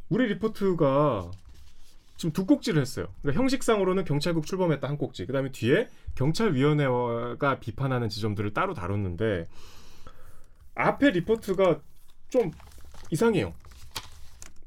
[0.10, 1.32] 우리 리포트가
[2.18, 3.08] 지금 두 꼭지를 했어요.
[3.22, 9.48] 그러니까 형식상으로는 경찰국 출범했다 한 꼭지, 그다음에 뒤에 경찰위원회가 비판하는 지점들을 따로 다뤘는데
[10.76, 11.80] 앞에 리포트가
[12.30, 12.52] 좀
[13.10, 13.54] 이상해요.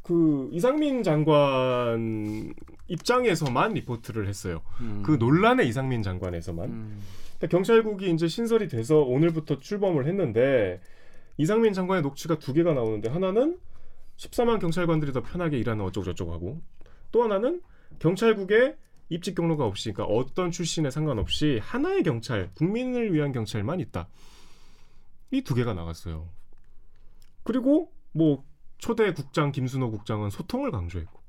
[0.03, 2.55] 그 이상민 장관
[2.89, 4.61] 입장에서만 리포트를 했어요.
[4.81, 5.03] 음.
[5.05, 6.69] 그 논란의 이상민 장관에서만.
[6.69, 7.01] 음.
[7.39, 10.81] 그러니까 경찰국이 이제 신설이 돼서 오늘부터 출범을 했는데
[11.37, 13.59] 이상민 장관의 녹취가 두 개가 나오는데 하나는
[14.17, 16.61] 14만 경찰관들이 더 편하게 일하는 어쩌고 저쩌고 하고
[17.11, 17.61] 또 하나는
[17.99, 18.77] 경찰국에
[19.09, 24.09] 입직 경로가 없이 그러니까 어떤 출신에 상관없이 하나의 경찰 국민을 위한 경찰만 있다
[25.33, 26.29] 이 두 개가 나갔어요
[27.43, 28.45] 그리고 뭐
[28.79, 31.21] 초대 국장 김순호 국장은 소통을 강조했고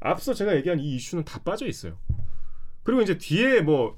[0.00, 1.96] 앞서 제가 얘기한 이 이슈는 다 빠져 있어요
[2.82, 3.96] 그리고 이제 뒤에 뭐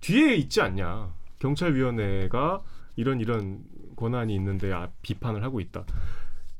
[0.00, 1.12] 뒤에 있지 않냐.
[1.38, 2.62] 경찰위원회가
[2.96, 3.62] 이런 이런
[3.96, 5.84] 권한이 있는데 아, 비판을 하고 있다.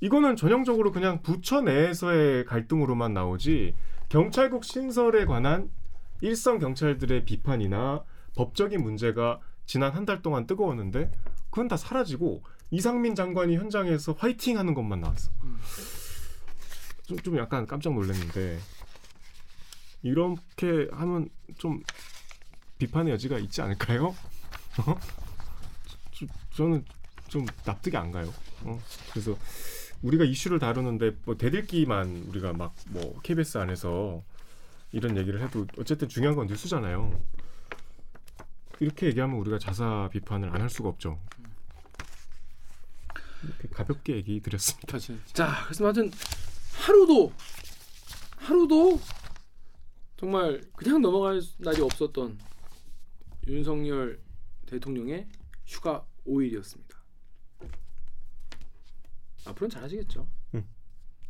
[0.01, 3.75] 이거는 전형적으로 그냥 부처 내에서의 갈등으로만 나오지
[4.09, 5.71] 경찰국 신설에 관한
[6.21, 8.05] 일선 경찰들의 비판이나
[8.37, 11.11] 법적인 문제가 지난 한 달 동안 뜨거웠는데
[11.51, 15.31] 그건 다 사라지고 이상민 장관이 현장에서 화이팅 하는 것만 나왔어.
[17.09, 18.61] 좀, 좀 약간 깜짝 놀랐는데
[20.03, 21.83] 이렇게 하면 좀
[22.79, 24.09] 비판의 여지가 있지 않을까요?
[24.87, 24.99] 어?
[26.13, 26.85] 저, 저 는
[27.29, 28.33] 좀 납득이 안 가요.
[28.63, 28.81] 어?
[29.11, 29.37] 그래서
[30.01, 34.23] 우리가 이슈를 다루는데 뭐 대들기만 우리가 막 뭐 KBS 안에서
[34.93, 37.21] 이런 얘기를 해도 어쨌든 중요한 건 뉴스잖아요.
[38.81, 41.19] 이렇게 얘기하면 우리가 자사 비판을 안 할 수가 없죠.
[43.45, 44.99] 이렇게 가볍게 얘기 드렸습니다.
[45.35, 46.11] 자, 그래서 하여튼
[46.79, 47.33] 하루도
[48.37, 49.01] 하루도
[50.17, 52.39] 정말 그냥 넘어갈 날이 없었던
[53.47, 54.21] 윤석열
[54.67, 55.29] 대통령의
[55.67, 56.97] 휴가 5일이었습니다.
[59.47, 60.29] 앞으로는 잘하시겠죠.
[60.55, 60.67] 응.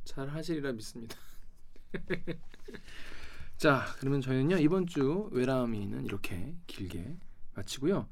[0.05, 1.17] 잘하시리라 믿습니다.
[3.57, 7.17] 자, 그러면 저희는요 이번 주 외람이는 이렇게 길게
[7.59, 8.07] 마치고요.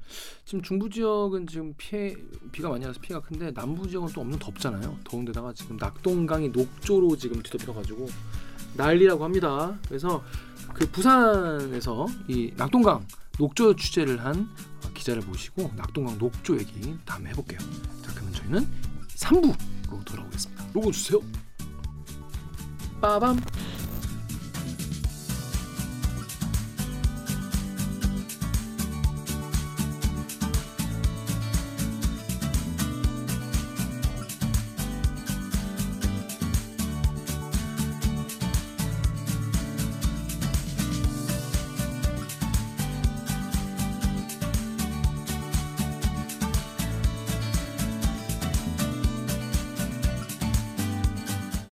[0.45, 2.15] 지금 중부 지역은 지금 피해
[2.51, 4.99] 비가 많이 와서 피해가 큰데 남부 지역은 또 엄청 덥잖아요.
[5.03, 8.07] 더운 데다가 지금 낙동강이 녹조로 지금 뒤덮여가지고
[8.75, 9.77] 난리라고 합니다.
[9.87, 10.23] 그래서
[10.73, 13.05] 그 부산에서 이 낙동강
[13.39, 14.47] 녹조 취재를 한
[14.93, 17.59] 기자를 모시고 낙동강 녹조 얘기 다음에 해볼게요.
[18.03, 18.67] 자, 그러면 저희는
[19.15, 20.65] 3부로 돌아오겠습니다.
[20.73, 21.19] 로고 주세요.
[23.01, 23.39] 빠밤.